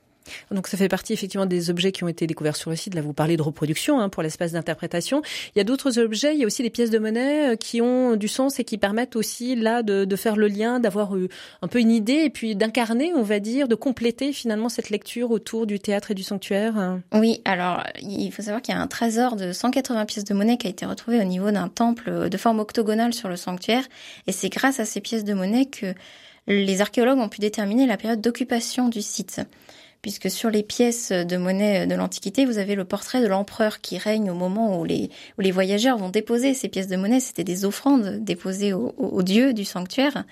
Donc 0.51 0.67
ça 0.67 0.77
fait 0.77 0.87
partie 0.87 1.13
effectivement 1.13 1.45
des 1.45 1.69
objets 1.69 1.91
qui 1.91 2.03
ont 2.03 2.07
été 2.07 2.27
découverts 2.27 2.55
sur 2.55 2.69
le 2.69 2.75
site. 2.75 2.95
Là, 2.95 3.01
vous 3.01 3.13
parlez 3.13 3.37
de 3.37 3.41
reproduction 3.41 3.99
hein, 3.99 4.09
pour 4.09 4.23
l'espace 4.23 4.51
d'interprétation. 4.51 5.21
Il 5.55 5.59
y 5.59 5.61
a 5.61 5.63
d'autres 5.63 5.99
objets. 5.99 6.33
Il 6.33 6.39
y 6.39 6.43
a 6.43 6.47
aussi 6.47 6.63
des 6.63 6.69
pièces 6.69 6.89
de 6.89 6.99
monnaie 6.99 7.53
euh, 7.53 7.55
qui 7.55 7.81
ont 7.81 8.15
du 8.15 8.27
sens 8.27 8.59
et 8.59 8.63
qui 8.63 8.77
permettent 8.77 9.15
aussi 9.15 9.55
là 9.55 9.83
de, 9.83 10.05
de 10.05 10.15
faire 10.15 10.35
le 10.35 10.47
lien, 10.47 10.79
d'avoir 10.79 11.15
euh, 11.15 11.29
un 11.61 11.67
peu 11.67 11.79
une 11.79 11.91
idée 11.91 12.23
et 12.25 12.29
puis 12.29 12.55
d'incarner, 12.55 13.13
on 13.15 13.23
va 13.23 13.39
dire, 13.39 13.67
de 13.67 13.75
compléter 13.75 14.33
finalement 14.33 14.69
cette 14.69 14.89
lecture 14.89 15.31
autour 15.31 15.65
du 15.65 15.79
théâtre 15.79 16.11
et 16.11 16.15
du 16.15 16.23
sanctuaire. 16.23 16.99
Oui, 17.13 17.41
alors 17.45 17.83
il 18.01 18.31
faut 18.31 18.41
savoir 18.41 18.61
qu'il 18.61 18.73
y 18.73 18.77
a 18.77 18.81
un 18.81 18.87
trésor 18.87 19.35
de 19.35 19.51
180 19.51 20.05
pièces 20.05 20.25
de 20.25 20.33
monnaie 20.33 20.57
qui 20.57 20.67
a 20.67 20.69
été 20.69 20.85
retrouvé 20.85 21.19
au 21.19 21.23
niveau 21.23 21.51
d'un 21.51 21.67
temple 21.67 22.29
de 22.29 22.37
forme 22.37 22.59
octogonale 22.59 23.13
sur 23.13 23.29
le 23.29 23.35
sanctuaire. 23.35 23.83
Et 24.27 24.31
c'est 24.31 24.49
grâce 24.49 24.79
à 24.79 24.85
ces 24.85 25.01
pièces 25.01 25.23
de 25.23 25.33
monnaie 25.33 25.65
que 25.65 25.93
les 26.47 26.81
archéologues 26.81 27.19
ont 27.19 27.29
pu 27.29 27.39
déterminer 27.39 27.85
la 27.85 27.97
période 27.97 28.21
d'occupation 28.21 28.89
du 28.89 29.01
site 29.01 29.41
puisque 30.03 30.29
sur 30.29 30.51
les 30.51 30.63
pièces 30.63 31.11
de 31.11 31.37
monnaie 31.37 31.87
de 31.87 31.95
l'Antiquité, 31.95 32.45
vous 32.45 32.59
avez 32.59 32.75
le 32.75 32.83
portrait 32.83 33.21
de 33.21 33.25
l'empereur 33.25 33.79
qui 33.79 33.97
règne 33.97 34.29
au 34.29 34.35
moment 34.35 34.79
où 34.79 34.83
les, 34.83 35.09
voyageurs 35.51 35.97
vont 35.97 36.09
déposer 36.09 36.53
ces 36.53 36.67
pièces 36.67 36.89
de 36.89 36.97
monnaie. 36.97 37.21
C'était 37.21 37.45
des 37.45 37.65
offrandes 37.65 38.17
déposées 38.19 38.73
aux, 38.73 39.23
dieux 39.23 39.53
du 39.53 39.63
sanctuaire. 39.63 40.25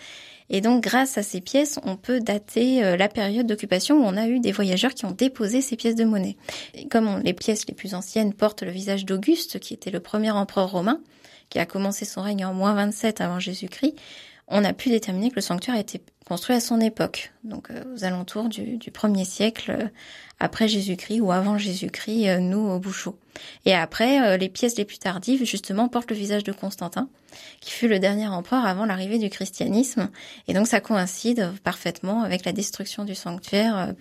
Et 0.50 0.60
donc, 0.60 0.84
grâce 0.84 1.18
à 1.18 1.24
ces 1.24 1.40
pièces, 1.40 1.80
on 1.86 1.96
peut 1.96 2.20
dater 2.20 2.84
euh, 2.84 2.98
la 2.98 3.08
période 3.08 3.48
d'occupation 3.48 3.96
où 3.96 4.04
on 4.04 4.18
a 4.18 4.28
eu 4.28 4.42
des 4.42 4.52
voyageurs 4.52 4.94
qui 4.94 5.06
ont 5.06 5.12
déposé 5.12 5.62
ces 5.62 5.78
pièces 5.78 5.96
de 5.96 6.04
monnaie. 6.04 6.36
Et 6.74 6.90
comme 6.90 7.22
les 7.24 7.32
pièces 7.32 7.66
les 7.68 7.74
plus 7.74 7.94
anciennes 7.96 8.34
portent 8.34 8.64
le 8.64 8.72
visage 8.72 9.06
d'Auguste, 9.06 9.60
qui 9.60 9.74
était 9.74 9.92
le 9.92 10.02
premier 10.02 10.32
empereur 10.32 10.70
romain, 10.70 11.00
qui 11.50 11.60
a 11.60 11.66
commencé 11.66 12.04
son 12.04 12.22
règne 12.22 12.44
en 12.44 12.54
moins 12.54 12.74
27 12.74 13.22
avant 13.22 13.40
Jésus-Christ, 13.40 13.96
on 14.52 14.64
a 14.64 14.74
pu 14.74 14.90
déterminer 14.90 15.30
que 15.30 15.36
le 15.36 15.42
sanctuaire 15.42 15.78
était 15.78 16.02
construit 16.28 16.56
à 16.56 16.60
son 16.60 16.80
époque, 16.80 17.32
donc 17.44 17.72
euh, 17.72 17.84
aux 17.96 18.04
alentours 18.04 18.48
du, 18.48 18.78
du 18.78 18.92
premier 18.92 19.26
siècle 19.26 19.72
euh, 19.72 19.88
après 20.40 20.68
Jésus-Christ 20.68 21.22
ou 21.22 21.32
avant 21.32 21.58
Jésus-Christ, 21.58 22.30
euh, 22.30 22.40
nous 22.40 22.60
au 22.60 22.80
Bouchot. 22.80 23.18
Et 23.66 23.74
après, 23.74 24.38
les 24.38 24.50
pièces 24.50 24.78
les 24.78 24.84
plus 24.84 25.00
tardives, 25.00 25.46
justement, 25.46 25.88
portent 25.88 26.10
le 26.10 26.18
visage 26.18 26.44
de 26.44 26.52
Constantin, 26.52 27.08
qui 27.62 27.72
fut 27.72 27.88
le 27.88 27.98
dernier 27.98 28.28
empereur 28.28 28.66
avant 28.66 28.86
l'arrivée 28.86 29.20
du 29.20 29.30
christianisme. 29.30 30.10
Et 30.50 30.54
donc 30.54 30.68
ça 30.68 30.82
coïncide 30.82 31.52
parfaitement 31.64 32.24
avec 32.24 32.44
la 32.44 32.52
destruction 32.52 33.06
du 33.06 33.16
sanctuaire 33.16 33.94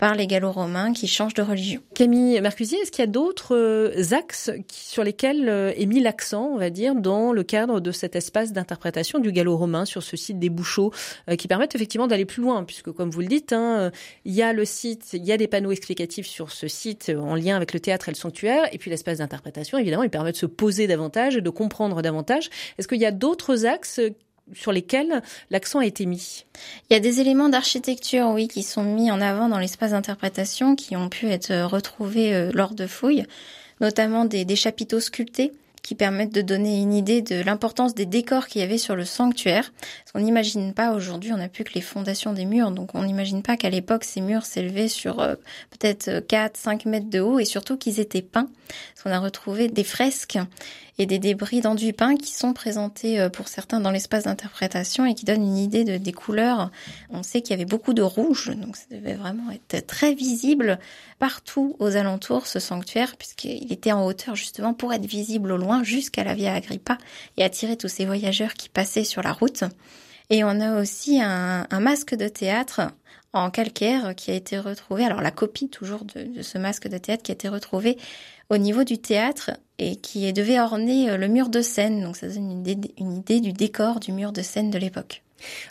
par 0.00 0.14
les 0.14 0.26
gallo-romains 0.26 0.94
qui 0.94 1.06
changent 1.06 1.34
de 1.34 1.42
religion. 1.42 1.82
Camille 1.94 2.40
Mercusier, 2.40 2.78
est-ce 2.78 2.90
qu'il 2.90 3.02
y 3.02 3.06
a 3.06 3.10
d'autres 3.10 3.54
euh, 3.54 4.12
axes 4.12 4.50
sur 4.72 5.04
lesquels 5.04 5.46
euh, 5.46 5.74
est 5.76 5.84
mis 5.84 6.00
l'accent, 6.00 6.52
on 6.54 6.56
va 6.56 6.70
dire, 6.70 6.94
dans 6.94 7.34
le 7.34 7.42
cadre 7.42 7.80
de 7.80 7.92
cet 7.92 8.16
espace 8.16 8.54
d'interprétation 8.54 9.18
du 9.18 9.30
gallo-romain 9.30 9.84
sur 9.84 10.02
ce 10.02 10.16
site 10.16 10.38
des 10.38 10.48
Bouchots, 10.48 10.90
euh, 11.28 11.36
qui 11.36 11.48
permettent 11.48 11.74
effectivement 11.74 12.06
d'aller 12.06 12.24
plus 12.24 12.42
loin, 12.42 12.64
puisque 12.64 12.90
comme 12.92 13.10
vous 13.10 13.20
le 13.20 13.26
dites, 13.26 13.52
hein, 13.52 13.90
il 14.24 14.32
y 14.32 14.40
a 14.40 14.54
le 14.54 14.64
site, 14.64 15.10
il 15.12 15.22
y 15.22 15.32
a 15.32 15.36
des 15.36 15.48
panneaux 15.48 15.70
explicatifs 15.70 16.26
sur 16.26 16.50
ce 16.50 16.66
site 16.66 17.12
en 17.14 17.34
lien 17.34 17.54
avec 17.54 17.74
le 17.74 17.80
théâtre 17.80 18.08
et 18.08 18.12
le 18.12 18.16
sanctuaire, 18.16 18.72
et 18.72 18.78
puis 18.78 18.90
l'espace 18.90 19.18
d'interprétation, 19.18 19.76
évidemment, 19.76 20.04
il 20.04 20.10
permet 20.10 20.32
de 20.32 20.36
se 20.38 20.46
poser 20.46 20.86
davantage, 20.86 21.34
de 21.34 21.50
comprendre 21.50 22.00
davantage. 22.00 22.48
Est-ce 22.78 22.88
qu'il 22.88 23.00
y 23.00 23.06
a 23.06 23.12
d'autres 23.12 23.66
axes 23.66 24.00
sur 24.54 24.72
lesquels 24.72 25.22
l'accent 25.50 25.80
a 25.80 25.86
été 25.86 26.06
mis 26.06 26.44
Il 26.88 26.94
y 26.94 26.96
a 26.96 27.00
des 27.00 27.20
éléments 27.20 27.48
d'architecture, 27.48 28.28
oui, 28.28 28.48
qui 28.48 28.62
sont 28.62 28.82
mis 28.82 29.10
en 29.10 29.20
avant 29.20 29.48
dans 29.48 29.58
l'espace 29.58 29.92
d'interprétation, 29.92 30.76
qui 30.76 30.96
ont 30.96 31.08
pu 31.08 31.28
être 31.28 31.64
retrouvés 31.64 32.34
euh, 32.34 32.50
lors 32.54 32.74
de 32.74 32.86
fouilles, 32.86 33.24
notamment 33.80 34.24
des, 34.24 34.56
chapiteaux 34.56 35.00
sculptés 35.00 35.52
qui 35.82 35.94
permettent 35.94 36.34
de 36.34 36.42
donner 36.42 36.80
une 36.80 36.92
idée 36.92 37.22
de 37.22 37.42
l'importance 37.42 37.94
des 37.94 38.04
décors 38.04 38.46
qu'il 38.46 38.60
y 38.60 38.64
avait 38.64 38.78
sur 38.78 38.94
le 38.94 39.06
sanctuaire. 39.06 39.72
On 40.14 40.20
n'imagine 40.20 40.74
pas 40.74 40.92
aujourd'hui, 40.92 41.32
on 41.32 41.38
n'a 41.38 41.48
plus 41.48 41.64
que 41.64 41.72
les 41.74 41.80
fondations 41.80 42.34
des 42.34 42.44
murs, 42.44 42.70
donc 42.70 42.94
on 42.94 43.02
n'imagine 43.02 43.42
pas 43.42 43.56
qu'à 43.56 43.70
l'époque 43.70 44.04
ces 44.04 44.20
murs 44.20 44.44
s'élevaient 44.44 44.88
sur 44.88 45.20
euh, 45.20 45.34
peut-être 45.70 46.20
4, 46.20 46.56
5 46.56 46.84
mètres 46.84 47.08
de 47.08 47.20
haut 47.20 47.38
et 47.38 47.46
surtout 47.46 47.78
qu'ils 47.78 47.98
étaient 47.98 48.22
peints. 48.22 48.48
Parce 48.94 49.02
qu'on 49.02 49.10
a 49.10 49.18
retrouvé 49.18 49.68
des 49.68 49.84
fresques 49.84 50.38
et 51.00 51.06
des 51.06 51.18
débris 51.18 51.62
d'enduit 51.62 51.94
peint 51.94 52.14
qui 52.14 52.34
sont 52.34 52.52
présentés 52.52 53.18
euh, 53.18 53.30
pour 53.30 53.48
certains 53.48 53.80
dans 53.80 53.90
l'espace 53.90 54.24
d'interprétation 54.24 55.06
et 55.06 55.14
qui 55.14 55.24
donnent 55.24 55.42
une 55.42 55.56
idée 55.56 55.82
de, 55.82 55.96
des 55.96 56.12
couleurs. 56.12 56.70
On 57.08 57.22
sait 57.22 57.40
qu'il 57.40 57.52
y 57.52 57.54
avait 57.54 57.64
beaucoup 57.64 57.94
de 57.94 58.02
rouge, 58.02 58.52
donc 58.54 58.76
ça 58.76 58.84
devait 58.90 59.14
vraiment 59.14 59.50
être 59.50 59.86
très 59.86 60.12
visible 60.12 60.78
partout 61.18 61.74
aux 61.78 61.96
alentours, 61.96 62.46
ce 62.46 62.60
sanctuaire, 62.60 63.16
puisqu'il 63.16 63.72
était 63.72 63.92
en 63.92 64.04
hauteur 64.04 64.36
justement 64.36 64.74
pour 64.74 64.92
être 64.92 65.06
visible 65.06 65.52
au 65.52 65.56
loin 65.56 65.82
jusqu'à 65.82 66.22
la 66.22 66.34
Via 66.34 66.52
Agrippa 66.52 66.98
et 67.38 67.44
attirer 67.44 67.78
tous 67.78 67.88
ces 67.88 68.04
voyageurs 68.04 68.52
qui 68.52 68.68
passaient 68.68 69.04
sur 69.04 69.22
la 69.22 69.32
route. 69.32 69.64
Et 70.28 70.44
on 70.44 70.60
a 70.60 70.78
aussi 70.78 71.18
un, 71.22 71.66
masque 71.80 72.14
de 72.14 72.28
théâtre 72.28 72.82
en 73.32 73.50
calcaire 73.50 74.14
qui 74.14 74.30
a 74.32 74.34
été 74.34 74.58
retrouvé, 74.58 75.06
alors 75.06 75.22
la 75.22 75.30
copie 75.30 75.70
toujours 75.70 76.04
de, 76.04 76.42
ce 76.42 76.58
masque 76.58 76.88
de 76.88 76.98
théâtre 76.98 77.22
qui 77.22 77.32
a 77.32 77.34
été 77.34 77.48
retrouvé 77.48 77.96
au 78.50 78.58
niveau 78.58 78.84
du 78.84 78.98
théâtre 78.98 79.52
et 79.78 79.96
qui 79.96 80.30
devait 80.32 80.60
orner 80.60 81.16
le 81.16 81.28
mur 81.28 81.48
de 81.48 81.62
scène. 81.62 82.02
Donc 82.02 82.16
ça 82.16 82.28
donne 82.28 82.64
une 82.98 83.16
idée 83.16 83.40
du 83.40 83.52
décor 83.52 84.00
du 84.00 84.12
mur 84.12 84.32
de 84.32 84.42
scène 84.42 84.70
de 84.70 84.78
l'époque. 84.78 85.22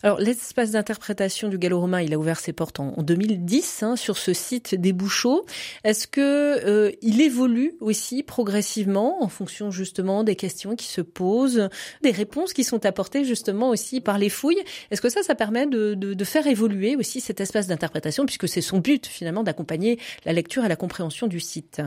Alors, 0.04 0.20
l'espace 0.20 0.72
d'interprétation 0.72 1.48
du 1.50 1.58
gallo-romain, 1.58 2.02
il 2.02 2.14
a 2.14 2.18
ouvert 2.18 2.40
ses 2.40 2.54
portes 2.54 2.80
en, 2.80 2.94
2010 3.02 3.84
hein, 3.84 3.96
sur 3.96 4.18
ce 4.18 4.34
site 4.34 4.76
des 4.76 4.94
Bouchots. 4.94 5.46
Est-ce 5.84 6.08
que 6.08 6.22
euh, 6.22 6.92
il 7.02 7.22
évolue 7.22 7.74
aussi 7.80 8.24
progressivement 8.24 9.24
en 9.24 9.28
fonction 9.28 9.72
justement 9.72 10.24
des 10.24 10.36
questions 10.36 10.76
qui 10.76 10.88
se 10.88 11.02
posent, 11.02 11.70
des 12.04 12.12
réponses 12.12 12.54
qui 12.54 12.64
sont 12.64 12.86
apportées 12.86 13.26
justement 13.26 13.70
aussi 13.70 14.02
par 14.02 14.18
les 14.18 14.30
fouilles? 14.30 14.62
Est-ce 14.92 15.02
que 15.02 15.10
ça, 15.10 15.24
ça 15.24 15.36
permet 15.36 15.66
de, 15.66 16.24
faire 16.24 16.46
évoluer 16.46 16.96
aussi 16.96 17.22
cet 17.22 17.42
espace 17.42 17.66
d'interprétation 17.68 18.26
puisque 18.26 18.48
c'est 18.48 18.62
son 18.62 18.78
but 18.78 19.08
finalement 19.08 19.42
d'accompagner 19.42 19.98
la 20.26 20.34
lecture 20.34 20.64
et 20.64 20.68
la 20.68 20.76
compréhension 20.76 21.26
du 21.28 21.40
site? 21.40 21.82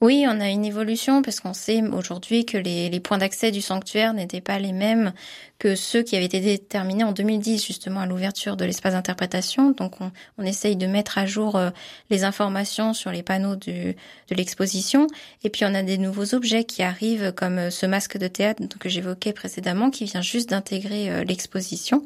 Oui, 0.00 0.24
on 0.28 0.40
a 0.40 0.48
une 0.48 0.64
évolution 0.64 1.22
parce 1.22 1.40
qu'on 1.40 1.54
sait 1.54 1.82
aujourd'hui 1.82 2.44
que 2.44 2.56
les, 2.56 2.88
les 2.88 3.00
points 3.00 3.18
d'accès 3.18 3.50
du 3.50 3.60
sanctuaire 3.60 4.14
n'étaient 4.14 4.40
pas 4.40 4.58
les 4.58 4.72
mêmes 4.72 5.12
que 5.58 5.74
ceux 5.74 6.02
qui 6.02 6.16
avaient 6.16 6.24
été 6.24 6.40
déterminés 6.40 7.04
en 7.08 7.12
2010 7.12 7.66
justement 7.66 8.00
à 8.00 8.06
l'ouverture 8.06 8.56
de 8.56 8.64
l'espace 8.64 8.92
d'interprétation. 8.92 9.70
Donc 9.70 10.00
on, 10.00 10.12
on, 10.38 10.44
essaye 10.44 10.76
de 10.76 10.86
mettre 10.86 11.18
à 11.18 11.26
jour 11.26 11.56
euh, 11.56 11.70
les 12.10 12.24
informations 12.24 12.94
sur 12.94 13.10
les 13.10 13.22
panneaux 13.22 13.56
du, 13.56 13.96
de 14.28 14.34
l'exposition. 14.34 15.06
Et 15.42 15.50
puis 15.50 15.64
on 15.64 15.74
a 15.74 15.82
des 15.82 15.98
nouveaux 15.98 16.34
objets 16.34 16.64
qui 16.64 16.82
arrivent 16.82 17.32
comme 17.32 17.58
euh, 17.58 17.70
ce 17.70 17.86
masque 17.86 18.18
de 18.18 18.28
théâtre 18.28 18.62
que 18.78 18.88
j'évoquais 18.88 19.32
précédemment 19.32 19.90
qui 19.90 20.04
vient 20.04 20.22
juste 20.22 20.50
d'intégrer 20.50 21.10
euh, 21.10 21.24
l'exposition 21.24 22.02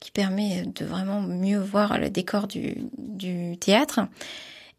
qui 0.00 0.10
permet 0.10 0.64
de 0.66 0.84
vraiment 0.84 1.20
mieux 1.20 1.58
voir 1.58 1.98
le 1.98 2.10
décor 2.10 2.46
du, 2.46 2.76
du 2.98 3.56
théâtre. 3.56 4.00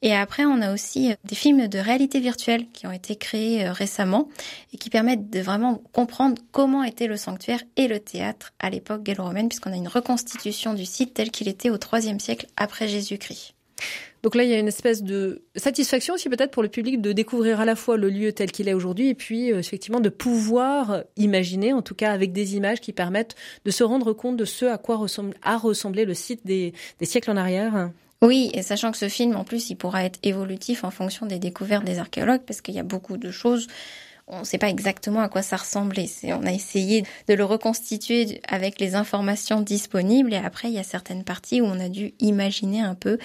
Et 0.04 0.14
après, 0.14 0.46
on 0.46 0.62
a 0.62 0.74
aussi 0.74 1.12
euh, 1.12 1.16
des 1.24 1.36
films 1.36 1.68
de 1.68 1.80
réalité 1.80 2.20
virtuelle 2.20 2.68
qui 2.72 2.86
ont 2.86 2.92
été 2.92 3.16
créés 3.16 3.66
euh, 3.66 3.72
récemment 3.72 4.30
et 4.74 4.78
qui 4.78 4.90
permettent 4.90 5.30
de 5.30 5.40
vraiment 5.40 5.82
comprendre 5.92 6.40
comment 6.52 6.84
était 6.84 7.08
le 7.08 7.18
sanctuaire 7.18 7.64
et 7.78 7.88
le 7.88 8.00
théâtre 8.00 8.54
à 8.60 8.70
l'époque 8.70 9.02
gallo-romaine, 9.02 9.50
puisqu'on 9.50 9.74
a 9.74 9.76
une 9.76 9.88
reconstitution 9.88 10.76
du 10.76 10.86
site 10.86 11.16
tel 11.16 11.32
qu'il 11.32 11.48
était 11.48 11.72
au 11.72 11.78
IIIe 11.78 12.20
siècle 12.20 12.46
après 12.58 12.88
Jésus-Christ. 12.88 13.56
Donc 14.24 14.36
là, 14.36 14.44
il 14.44 14.50
y 14.50 14.54
a 14.54 14.60
une 14.60 14.68
espèce 14.68 15.04
de 15.04 15.44
satisfaction 15.56 16.16
aussi 16.16 16.30
peut-être 16.30 16.52
pour 16.52 16.64
le 16.64 16.70
public 16.70 17.02
de 17.02 17.12
découvrir 17.12 17.60
à 17.60 17.66
la 17.66 17.76
fois 17.76 17.98
le 17.98 18.10
lieu 18.10 18.34
tel 18.34 18.52
qu'il 18.52 18.68
est 18.68 18.74
aujourd'hui 18.74 19.10
et 19.10 19.16
puis 19.16 19.52
euh, 19.52 19.60
effectivement 19.60 20.00
de 20.00 20.10
pouvoir 20.10 21.04
imaginer, 21.16 21.74
en 21.74 21.82
tout 21.82 21.96
cas 21.96 22.12
avec 22.12 22.34
des 22.34 22.56
images 22.56 22.82
qui 22.82 22.94
permettent 22.94 23.36
de 23.66 23.72
se 23.72 23.84
rendre 23.84 24.14
compte 24.14 24.38
de 24.38 24.46
ce 24.46 24.66
à 24.66 24.78
quoi 24.78 25.04
a 25.42 25.58
ressemblé 25.58 26.06
le 26.06 26.14
site 26.14 26.46
des 26.46 26.74
siècles 27.02 27.32
en 27.32 27.38
arrière. 27.38 27.92
Oui, 28.22 28.50
et 28.54 28.64
sachant 28.64 28.92
que 28.92 28.98
ce 28.98 29.10
film, 29.10 29.36
en 29.36 29.44
plus, 29.44 29.70
il 29.70 29.76
pourra 29.76 30.04
être 30.04 30.20
évolutif 30.24 30.84
en 30.84 30.92
fonction 30.92 31.26
des 31.26 31.40
découvertes 31.40 31.86
des 31.86 32.00
archéologues, 32.00 32.42
parce 32.42 32.62
qu'il 32.62 32.74
y 32.74 32.80
a 32.80 32.84
beaucoup 32.84 33.18
de 33.18 33.32
choses 33.32 33.68
on 34.28 34.40
ne 34.40 34.44
sait 34.44 34.58
pas 34.58 34.70
exactement 34.70 35.22
à 35.22 35.30
quoi 35.30 35.42
ça 35.42 35.56
ressemblait. 35.56 36.10
On 36.26 36.46
a 36.46 36.52
essayé 36.52 37.04
de 37.28 37.34
le 37.34 37.46
reconstituer 37.46 38.42
avec 38.48 38.80
les 38.80 38.96
informations 38.96 39.62
disponibles 39.62 40.34
et 40.34 40.38
après 40.38 40.68
il 40.68 40.74
y 40.74 40.80
a 40.80 40.84
certaines 40.84 41.24
parties 41.24 41.62
où 41.62 41.66
on 41.66 41.80
a 41.80 41.90
dû 41.90 42.14
imaginer 42.20 42.82
un 42.82 42.96
peu 42.96 43.18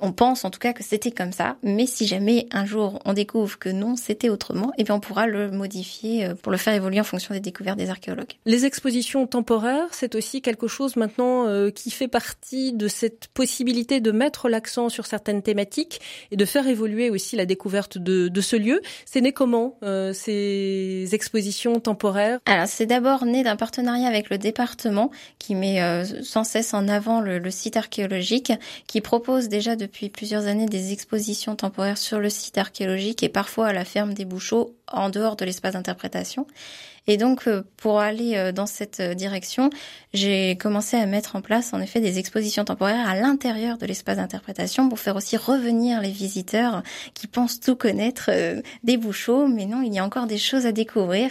On 0.00 0.12
pense 0.12 0.44
en 0.44 0.50
tout 0.50 0.60
cas 0.60 0.72
que 0.72 0.84
c'était 0.84 1.10
comme 1.10 1.32
ça, 1.32 1.56
mais 1.64 1.86
si 1.86 2.06
jamais 2.06 2.46
un 2.52 2.64
jour 2.64 3.00
on 3.04 3.14
découvre 3.14 3.58
que 3.58 3.68
non, 3.68 3.96
c'était 3.96 4.28
autrement, 4.28 4.70
eh 4.78 4.84
bien 4.84 4.94
on 4.94 5.00
pourra 5.00 5.26
le 5.26 5.50
modifier 5.50 6.24
euh, 6.24 6.34
pour 6.36 6.52
le 6.52 6.58
faire 6.58 6.72
évoluer 6.72 7.00
en 7.00 7.04
fonction 7.04 7.34
des 7.34 7.40
découvertes 7.40 7.78
des 7.78 7.90
archéologues. 7.90 8.34
Les 8.46 8.64
expositions 8.64 9.26
temporaires, 9.26 9.88
c'est 9.90 10.14
aussi 10.14 10.40
quelque 10.40 10.68
chose 10.68 10.94
maintenant 10.94 11.48
euh, 11.48 11.70
qui 11.70 11.90
fait 11.90 12.06
partie 12.06 12.72
de 12.72 12.86
cette 12.86 13.26
possibilité 13.34 14.00
de 14.00 14.12
mettre 14.12 14.48
l'accent 14.48 14.88
sur 14.88 15.04
certaines 15.04 15.42
thématiques 15.42 16.00
et 16.30 16.36
de 16.36 16.44
faire 16.44 16.68
évoluer 16.68 17.10
aussi 17.10 17.34
la 17.34 17.44
découverte 17.44 17.98
de, 17.98 18.28
de 18.28 18.40
ce 18.40 18.54
lieu. 18.54 18.80
C'est 19.04 19.20
né 19.20 19.32
comment 19.32 19.78
euh, 19.82 20.12
ces 20.12 21.08
expositions 21.10 21.80
temporaires? 21.80 22.38
Alors 22.46 22.68
c'est 22.68 22.86
d'abord 22.86 23.24
né 23.24 23.42
d'un 23.42 23.56
partenariat 23.56 24.06
avec 24.06 24.30
le 24.30 24.38
département 24.38 25.10
qui 25.40 25.56
met 25.56 25.80
sans 26.22 26.44
cesse 26.44 26.72
en 26.72 26.86
avant 26.86 27.20
le, 27.20 27.38
le 27.40 27.50
site 27.50 27.76
archéologique, 27.76 28.52
qui 28.86 29.00
propose 29.00 29.48
déjà 29.48 29.74
de 29.74 29.87
depuis 29.88 30.10
plusieurs 30.10 30.46
années 30.46 30.66
des 30.66 30.92
expositions 30.92 31.56
temporaires 31.56 31.96
sur 31.96 32.20
le 32.20 32.28
site 32.28 32.58
archéologique 32.58 33.22
et 33.22 33.30
parfois 33.30 33.68
à 33.68 33.72
la 33.72 33.86
ferme 33.86 34.12
des 34.12 34.26
Bouchots 34.26 34.76
en 34.86 35.08
dehors 35.08 35.34
de 35.34 35.46
l'espace 35.46 35.72
d'interprétation. 35.72 36.46
Et 37.06 37.16
donc, 37.16 37.48
euh, 37.48 37.62
pour 37.78 38.00
aller 38.00 38.36
euh, 38.36 38.52
dans 38.52 38.66
cette 38.66 39.00
euh, 39.00 39.14
direction, 39.14 39.70
j'ai 40.12 40.58
commencé 40.58 40.98
à 40.98 41.06
mettre 41.06 41.36
en 41.36 41.40
place, 41.40 41.72
en 41.72 41.80
effet, 41.80 42.00
des 42.00 42.18
expositions 42.18 42.66
temporaires 42.66 43.08
à 43.08 43.14
l'intérieur 43.14 43.78
de 43.78 43.86
l'espace 43.86 44.18
d'interprétation 44.18 44.90
pour 44.90 44.98
faire 44.98 45.16
aussi 45.16 45.38
revenir 45.38 46.02
les 46.02 46.10
visiteurs 46.10 46.82
qui 47.14 47.26
pensent 47.26 47.60
tout 47.60 47.76
connaître 47.76 48.30
des 48.84 48.98
Bouchots, 48.98 49.48
mais 49.48 49.64
non, 49.64 49.80
il 49.80 49.94
y 49.94 49.98
a 49.98 50.04
encore 50.04 50.26
des 50.26 50.36
choses 50.36 50.66
à 50.66 50.72
découvrir. 50.72 51.30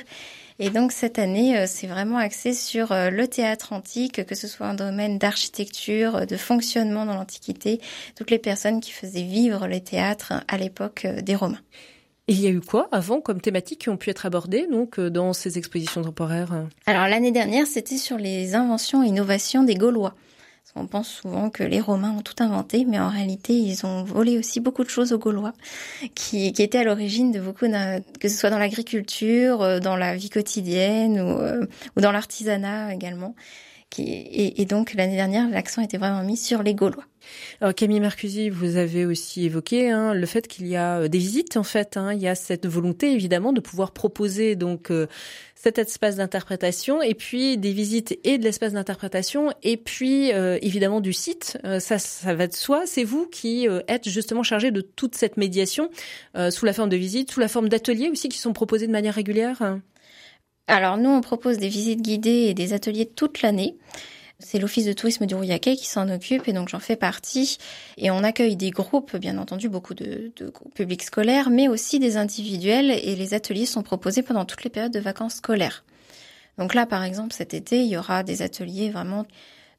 Et 0.59 0.71
donc 0.71 0.91
cette 0.91 1.19
année, 1.19 1.57
euh, 1.57 1.65
c'est 1.67 1.85
vraiment 1.85 2.17
axé 2.17 2.53
sur 2.53 2.91
euh, 2.91 3.11
le 3.11 3.27
théâtre 3.27 3.73
antique, 3.73 4.25
que 4.25 4.33
ce 4.33 4.47
soit 4.47 4.65
un 4.65 4.73
domaine 4.73 5.19
d'architecture, 5.19 6.15
euh, 6.15 6.25
de 6.25 6.35
fonctionnement 6.35 7.05
dans 7.05 7.13
l'Antiquité, 7.13 7.79
toutes 8.15 8.31
les 8.31 8.39
personnes 8.39 8.79
qui 8.79 8.91
faisaient 8.91 9.21
vivre 9.21 9.67
les 9.67 9.81
théâtres 9.81 10.33
à 10.47 10.57
l'époque 10.57 11.05
des 11.05 11.35
Romains. 11.35 11.61
il 12.27 12.41
y 12.41 12.47
a 12.47 12.49
eu 12.49 12.59
quoi 12.59 12.87
avant 12.91 13.21
comme 13.21 13.39
thématiques 13.39 13.81
qui 13.81 13.89
ont 13.89 13.97
pu 13.97 14.09
être 14.09 14.25
abordées 14.25 14.65
donc 14.67 14.99
dans 14.99 15.33
ces 15.33 15.59
expositions 15.59 16.01
temporaires? 16.01 16.65
Alors 16.87 17.07
l'année 17.07 17.31
dernière, 17.31 17.67
c'était 17.67 17.97
sur 17.97 18.17
les 18.17 18.55
inventions 18.55 19.03
et 19.03 19.07
innovations 19.07 19.63
des 19.63 19.75
Gaulois. 19.75 20.15
On 20.75 20.85
pense 20.85 21.09
souvent 21.09 21.49
que 21.49 21.63
les 21.63 21.81
Romains 21.81 22.11
ont 22.11 22.21
tout 22.21 22.35
inventé, 22.43 22.85
mais 22.85 22.99
en 22.99 23.09
réalité, 23.09 23.53
ils 23.53 23.85
ont 23.85 24.03
volé 24.03 24.37
aussi 24.37 24.59
beaucoup 24.59 24.83
de 24.83 24.89
choses 24.89 25.13
aux 25.13 25.17
Gaulois, 25.17 25.53
qui, 26.13 26.47
étaient 26.47 26.77
à 26.77 26.83
l'origine 26.83 27.31
de 27.31 27.39
beaucoup, 27.39 27.65
que 28.19 28.29
ce 28.29 28.37
soit 28.37 28.49
dans 28.49 28.59
l'agriculture, 28.59 29.61
euh, 29.61 29.79
dans 29.79 29.95
la 29.95 30.15
vie 30.15 30.29
quotidienne 30.29 31.19
ou, 31.19 31.39
euh, 31.39 31.65
ou 31.95 32.01
dans 32.01 32.11
l'artisanat 32.11 32.93
également. 32.93 33.33
Et, 33.99 34.65
donc 34.65 34.93
l'année 34.93 35.15
dernière, 35.15 35.49
l'accent 35.49 35.81
était 35.81 35.97
vraiment 35.97 36.23
mis 36.23 36.37
sur 36.37 36.61
les 36.61 36.75
Gaulois. 36.75 37.05
Alors 37.61 37.73
Camille 37.73 37.99
Mercusi, 37.99 38.49
vous 38.49 38.77
avez 38.77 39.05
aussi 39.05 39.45
évoqué 39.45 39.89
hein, 39.89 40.13
le 40.13 40.25
fait 40.25 40.47
qu'il 40.47 40.67
y 40.67 40.75
a 40.75 40.99
euh, 40.99 41.07
des 41.07 41.17
visites 41.17 41.57
en 41.57 41.63
fait. 41.63 41.97
Hein, 41.97 42.13
il 42.13 42.21
y 42.21 42.27
a 42.27 42.35
cette 42.35 42.67
volonté 42.67 43.11
évidemment 43.11 43.53
de 43.53 43.59
pouvoir 43.59 43.91
proposer 43.91 44.55
donc 44.55 44.91
cet 45.57 45.79
espace 45.79 46.17
d'interprétation 46.17 47.01
et 47.01 47.15
puis 47.15 47.57
des 47.57 47.73
visites 47.73 48.17
et 48.23 48.37
de 48.37 48.43
l'espace 48.43 48.73
d'interprétation 48.73 49.51
et 49.63 49.75
puis 49.75 50.31
euh, 50.31 50.59
évidemment 50.61 51.01
du 51.01 51.13
site. 51.13 51.57
Euh, 51.65 51.79
ça, 51.79 51.97
ça 51.97 52.35
va 52.35 52.47
de 52.47 52.53
soi. 52.53 52.83
C'est 52.85 53.03
vous 53.03 53.25
qui 53.25 53.67
euh, 53.67 53.81
êtes 53.87 54.07
justement 54.07 54.43
chargé 54.43 54.69
de 54.69 54.81
toute 54.81 55.15
cette 55.15 55.37
médiation 55.37 55.89
sous 56.51 56.65
la 56.65 56.73
forme 56.73 56.89
de 56.89 56.95
visites, 56.95 57.31
sous 57.31 57.39
la 57.39 57.47
forme 57.47 57.67
d'ateliers 57.67 58.09
aussi 58.09 58.29
qui 58.29 58.37
sont 58.37 58.53
proposés 58.53 58.85
de 58.85 58.91
manière 58.91 59.15
régulière. 59.15 59.79
Alors 60.67 60.97
nous, 60.97 61.09
on 61.09 61.21
propose 61.21 61.57
des 61.57 61.69
visites 61.69 62.01
guidées 62.01 62.47
et 62.49 62.53
des 62.53 62.73
ateliers 62.73 63.05
toute 63.05 63.41
l'année. 63.41 63.77
C'est 64.39 64.59
l'Office 64.59 64.85
de 64.85 64.93
tourisme 64.93 65.25
du 65.25 65.33
Rouillaquet 65.33 65.75
qui 65.75 65.87
s'en 65.87 66.09
occupe 66.09 66.47
et 66.47 66.53
donc 66.53 66.69
j'en 66.69 66.79
fais 66.79 66.95
partie. 66.95 67.57
Et 67.97 68.11
on 68.11 68.23
accueille 68.23 68.55
des 68.55 68.69
groupes, 68.69 69.15
bien 69.15 69.37
entendu, 69.37 69.67
beaucoup 69.67 69.95
de, 69.95 70.31
de 70.35 70.49
groupes 70.49 70.75
publics 70.75 71.03
scolaires, 71.03 71.49
mais 71.49 71.67
aussi 71.67 71.97
des 71.97 72.17
individuels 72.17 72.91
et 72.91 73.15
les 73.15 73.33
ateliers 73.33 73.65
sont 73.65 73.81
proposés 73.81 74.21
pendant 74.21 74.45
toutes 74.45 74.63
les 74.63 74.69
périodes 74.69 74.93
de 74.93 74.99
vacances 74.99 75.35
scolaires. 75.35 75.83
Donc 76.57 76.73
là, 76.73 76.85
par 76.85 77.03
exemple, 77.03 77.33
cet 77.33 77.53
été, 77.53 77.81
il 77.81 77.87
y 77.87 77.97
aura 77.97 78.23
des 78.23 78.41
ateliers 78.41 78.89
vraiment 78.89 79.25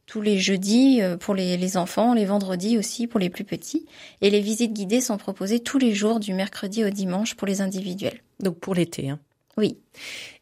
tous 0.07 0.23
les 0.23 0.39
jeudis 0.39 1.03
euh, 1.03 1.17
pour 1.17 1.35
les, 1.35 1.57
les, 1.57 1.77
enfants, 1.77 2.15
les 2.15 2.25
vendredis 2.25 2.79
aussi 2.79 3.07
pour 3.07 3.21
les 3.21 3.31
plus 3.31 3.45
petits. 3.45 3.87
Et 4.23 4.31
les 4.31 4.41
visites 4.41 4.73
guidées 4.73 5.01
sont 5.01 5.19
proposées 5.19 5.61
tous 5.61 5.79
les 5.79 5.95
jours 5.95 6.19
du 6.19 6.35
mercredi 6.35 6.85
au 6.85 6.91
dimanche 6.91 7.35
pour 7.35 7.47
les 7.47 7.61
individuels. 7.61 8.23
Donc 8.41 8.59
pour 8.59 8.75
l'été. 8.75 9.11
Hein. 9.11 9.21
Oui. 9.57 9.77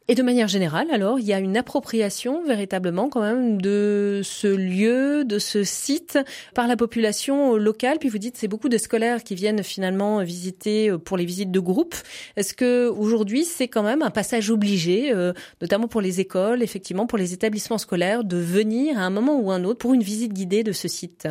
Et 0.08 0.14
de 0.14 0.22
manière 0.22 0.46
générale, 0.46 0.86
alors, 0.92 1.18
il 1.18 1.26
y 1.26 1.32
a 1.32 1.40
une 1.40 1.56
appropriation 1.56 2.44
véritablement 2.44 3.08
quand 3.08 3.22
même 3.22 3.60
de 3.60 4.20
ce 4.22 4.46
lieu, 4.46 5.24
de 5.24 5.40
ce 5.40 5.64
site 5.64 6.18
par 6.54 6.68
la 6.68 6.76
population 6.76 7.56
locale. 7.56 7.98
Puis 7.98 8.08
vous 8.08 8.18
dites 8.18 8.36
c'est 8.36 8.46
beaucoup 8.46 8.68
de 8.68 8.78
scolaires 8.78 9.24
qui 9.24 9.34
viennent 9.34 9.64
finalement 9.64 10.22
visiter 10.22 10.90
euh, 10.90 10.98
pour 10.98 11.16
les 11.16 11.24
visites 11.24 11.50
de 11.50 11.58
groupe. 11.58 11.96
Est-ce 12.36 12.54
que 12.54 12.88
aujourd'hui 12.88 13.44
c'est 13.44 13.66
quand 13.66 13.82
même 13.82 14.02
un 14.02 14.10
passage 14.10 14.50
obligé, 14.50 15.12
euh, 15.12 15.32
notamment 15.60 15.88
pour 15.88 16.00
les 16.00 16.20
écoles, 16.20 16.62
effectivement 16.62 17.06
pour 17.06 17.18
les 17.18 17.32
établissements 17.32 17.78
scolaires, 17.78 18.22
de 18.22 18.36
venir 18.36 18.98
à 18.98 19.02
un 19.02 19.10
moment 19.10 19.40
ou 19.40 19.50
un 19.50 19.64
autre 19.64 19.78
pour 19.78 19.92
une 19.92 20.02
visite 20.04 20.32
guidée 20.32 20.62
de 20.62 20.72
ce 20.72 20.86
site? 20.86 21.26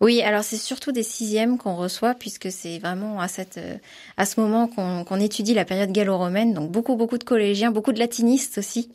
Oui, 0.00 0.22
alors 0.22 0.44
c'est 0.44 0.56
surtout 0.56 0.92
des 0.92 1.02
sixièmes 1.02 1.58
qu'on 1.58 1.74
reçoit 1.74 2.14
puisque 2.14 2.52
c'est 2.52 2.78
vraiment 2.78 3.20
à 3.20 3.26
cette 3.26 3.58
euh, 3.58 3.76
à 4.16 4.24
ce 4.24 4.40
moment 4.40 4.68
qu'on 4.68 5.20
étudie 5.20 5.54
la 5.54 5.64
période 5.64 5.90
gallo-romaine. 5.90 6.54
Donc 6.54 6.70
beaucoup 6.70 6.94
beaucoup 6.94 7.18
de 7.18 7.24
collégiens, 7.24 7.72
beaucoup 7.72 7.92
de 7.92 8.03
latiniste 8.04 8.58
aussi. 8.58 8.90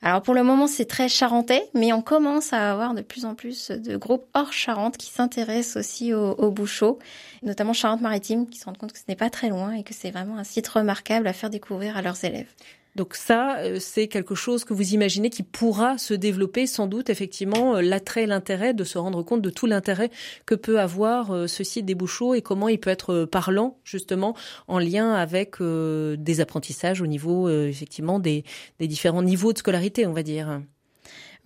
Alors 0.00 0.22
pour 0.22 0.34
le 0.34 0.44
moment 0.44 0.68
c'est 0.68 0.84
très 0.84 1.08
charentais, 1.08 1.68
mais 1.74 1.92
on 1.92 2.02
commence 2.02 2.52
à 2.52 2.70
avoir 2.70 2.94
de 2.94 3.02
plus 3.02 3.24
en 3.24 3.34
plus 3.34 3.72
de 3.72 3.96
groupes 3.96 4.24
hors 4.32 4.52
Charente 4.52 4.96
qui 4.96 5.10
s'intéressent 5.10 5.76
aussi 5.76 6.14
aux, 6.14 6.34
aux 6.34 6.52
bouchots, 6.52 7.00
notamment 7.42 7.72
Charente-Maritime, 7.72 8.48
qui 8.48 8.60
se 8.60 8.64
rendent 8.64 8.78
compte 8.78 8.92
que 8.92 8.98
ce 8.98 9.04
n'est 9.08 9.16
pas 9.16 9.28
très 9.28 9.48
loin 9.48 9.72
et 9.72 9.82
que 9.82 9.94
c'est 9.94 10.12
vraiment 10.12 10.38
un 10.38 10.44
site 10.44 10.68
remarquable 10.68 11.26
à 11.26 11.32
faire 11.32 11.50
découvrir 11.50 11.96
à 11.96 12.02
leurs 12.02 12.24
élèves. 12.24 12.52
Donc 12.98 13.14
ça, 13.14 13.58
euh, 13.58 13.78
c'est 13.78 14.08
quelque 14.08 14.34
chose 14.34 14.64
que 14.64 14.74
vous 14.74 14.92
imaginez 14.92 15.30
qui 15.30 15.44
pourra 15.44 15.98
se 15.98 16.14
développer 16.14 16.66
sans 16.66 16.88
doute 16.88 17.10
effectivement 17.10 17.76
euh, 17.76 17.80
l'attrait, 17.80 18.26
l'intérêt 18.26 18.74
de 18.74 18.82
se 18.82 18.98
rendre 18.98 19.22
compte 19.22 19.40
de 19.40 19.50
tout 19.50 19.66
l'intérêt 19.66 20.10
que 20.46 20.56
peut 20.56 20.80
avoir 20.80 21.30
euh, 21.30 21.46
ce 21.46 21.62
site 21.62 21.86
des 21.86 21.94
Bouchots 21.94 22.34
et 22.34 22.42
comment 22.42 22.68
il 22.68 22.80
peut 22.80 22.90
être 22.90 23.24
parlant 23.24 23.78
justement 23.84 24.34
en 24.66 24.80
lien 24.80 25.12
avec 25.12 25.62
des 25.62 26.40
apprentissages 26.40 27.00
au 27.00 27.06
niveau 27.06 27.48
effectivement 27.48 28.18
des, 28.18 28.44
des 28.80 28.88
différents 28.88 29.22
niveaux 29.22 29.52
de 29.52 29.58
scolarité, 29.58 30.06
on 30.06 30.12
va 30.12 30.22
dire. 30.22 30.60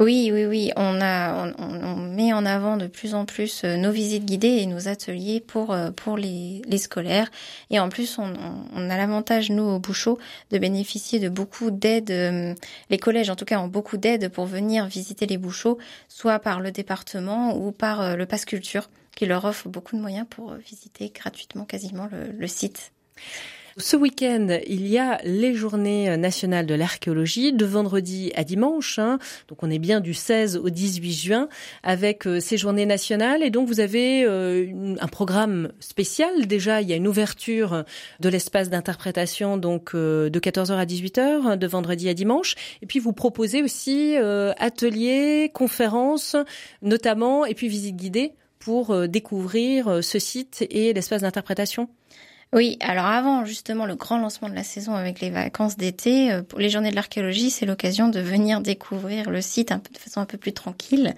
Oui, 0.00 0.30
oui, 0.32 0.46
oui. 0.46 0.72
On 0.76 1.00
a, 1.00 1.46
on, 1.46 1.54
on, 1.58 1.96
met 1.96 2.32
en 2.32 2.44
avant 2.44 2.76
de 2.76 2.86
plus 2.86 3.14
en 3.14 3.24
plus 3.24 3.62
euh, 3.64 3.76
nos 3.76 3.92
visites 3.92 4.24
guidées 4.24 4.58
et 4.58 4.66
nos 4.66 4.88
ateliers 4.88 5.40
pour 5.40 5.72
euh, 5.72 5.90
pour 5.90 6.16
les, 6.16 6.62
les 6.66 6.78
scolaires. 6.78 7.30
Et 7.70 7.78
en 7.78 7.88
plus, 7.88 8.18
on, 8.18 8.32
on 8.74 8.90
a 8.90 8.96
l'avantage 8.96 9.50
nous 9.50 9.62
au 9.62 9.78
Bouchot 9.78 10.18
de 10.50 10.58
bénéficier 10.58 11.20
de 11.20 11.28
beaucoup 11.28 11.70
d'aides. 11.70 12.10
Euh, 12.10 12.54
les 12.90 12.98
collèges, 12.98 13.30
en 13.30 13.36
tout 13.36 13.44
cas, 13.44 13.60
ont 13.60 13.68
beaucoup 13.68 13.96
d'aides 13.96 14.28
pour 14.28 14.46
venir 14.46 14.86
visiter 14.86 15.26
les 15.26 15.38
Bouchots, 15.38 15.78
soit 16.08 16.38
par 16.38 16.60
le 16.60 16.72
département 16.72 17.56
ou 17.56 17.70
par 17.70 18.16
le 18.16 18.26
Pass 18.26 18.44
Culture, 18.44 18.90
qui 19.14 19.26
leur 19.26 19.44
offre 19.44 19.68
beaucoup 19.68 19.96
de 19.96 20.00
moyens 20.00 20.26
pour 20.28 20.54
visiter 20.54 21.12
gratuitement 21.14 21.64
quasiment 21.64 22.08
le, 22.10 22.32
le 22.32 22.46
site. 22.48 22.92
Ce 23.78 23.96
week-end, 23.96 24.58
il 24.66 24.86
y 24.86 24.98
a 24.98 25.18
les 25.24 25.54
journées 25.54 26.14
nationales 26.18 26.66
de 26.66 26.74
l'archéologie 26.74 27.54
de 27.54 27.64
vendredi 27.64 28.30
à 28.34 28.44
dimanche. 28.44 28.98
Hein. 28.98 29.18
Donc 29.48 29.62
on 29.62 29.70
est 29.70 29.78
bien 29.78 30.00
du 30.00 30.12
16 30.12 30.58
au 30.58 30.68
18 30.68 31.12
juin 31.12 31.48
avec 31.82 32.26
euh, 32.26 32.38
ces 32.38 32.58
journées 32.58 32.84
nationales. 32.84 33.42
Et 33.42 33.48
donc 33.48 33.68
vous 33.68 33.80
avez 33.80 34.24
euh, 34.24 34.94
un 35.00 35.08
programme 35.08 35.72
spécial. 35.80 36.46
Déjà, 36.46 36.82
il 36.82 36.88
y 36.88 36.92
a 36.92 36.96
une 36.96 37.08
ouverture 37.08 37.84
de 38.20 38.28
l'espace 38.28 38.68
d'interprétation 38.68 39.56
donc 39.56 39.94
euh, 39.94 40.28
de 40.28 40.38
14h 40.38 40.74
à 40.74 40.84
18h 40.84 41.56
de 41.56 41.66
vendredi 41.66 42.10
à 42.10 42.14
dimanche. 42.14 42.56
Et 42.82 42.86
puis 42.86 42.98
vous 42.98 43.14
proposez 43.14 43.62
aussi 43.62 44.16
ateliers, 44.58 45.50
conférences 45.54 46.36
notamment, 46.82 47.46
et 47.46 47.54
puis 47.54 47.68
visites 47.68 47.96
guidées 47.96 48.32
pour 48.58 49.08
découvrir 49.08 50.02
ce 50.02 50.18
site 50.18 50.66
et 50.70 50.92
l'espace 50.92 51.22
d'interprétation. 51.22 51.88
Oui, 52.54 52.76
alors 52.80 53.06
avant 53.06 53.46
justement 53.46 53.86
le 53.86 53.94
grand 53.94 54.18
lancement 54.18 54.50
de 54.50 54.54
la 54.54 54.62
saison 54.62 54.94
avec 54.94 55.20
les 55.20 55.30
vacances 55.30 55.78
d'été, 55.78 56.30
euh, 56.30 56.42
pour 56.42 56.58
les 56.58 56.68
journées 56.68 56.90
de 56.90 56.94
l'archéologie, 56.94 57.48
c'est 57.48 57.64
l'occasion 57.64 58.10
de 58.10 58.20
venir 58.20 58.60
découvrir 58.60 59.30
le 59.30 59.40
site 59.40 59.72
un 59.72 59.78
peu, 59.78 59.90
de 59.90 59.96
façon 59.98 60.20
un 60.20 60.26
peu 60.26 60.36
plus 60.36 60.52
tranquille, 60.52 61.14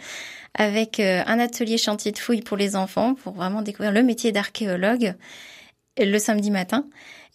avec 0.54 1.00
euh, 1.00 1.24
un 1.26 1.40
atelier 1.40 1.76
chantier 1.76 2.12
de 2.12 2.18
fouilles 2.18 2.42
pour 2.42 2.56
les 2.56 2.76
enfants, 2.76 3.14
pour 3.14 3.32
vraiment 3.32 3.62
découvrir 3.62 3.90
le 3.90 4.04
métier 4.04 4.30
d'archéologue 4.30 5.14
le 5.98 6.18
samedi 6.18 6.52
matin. 6.52 6.86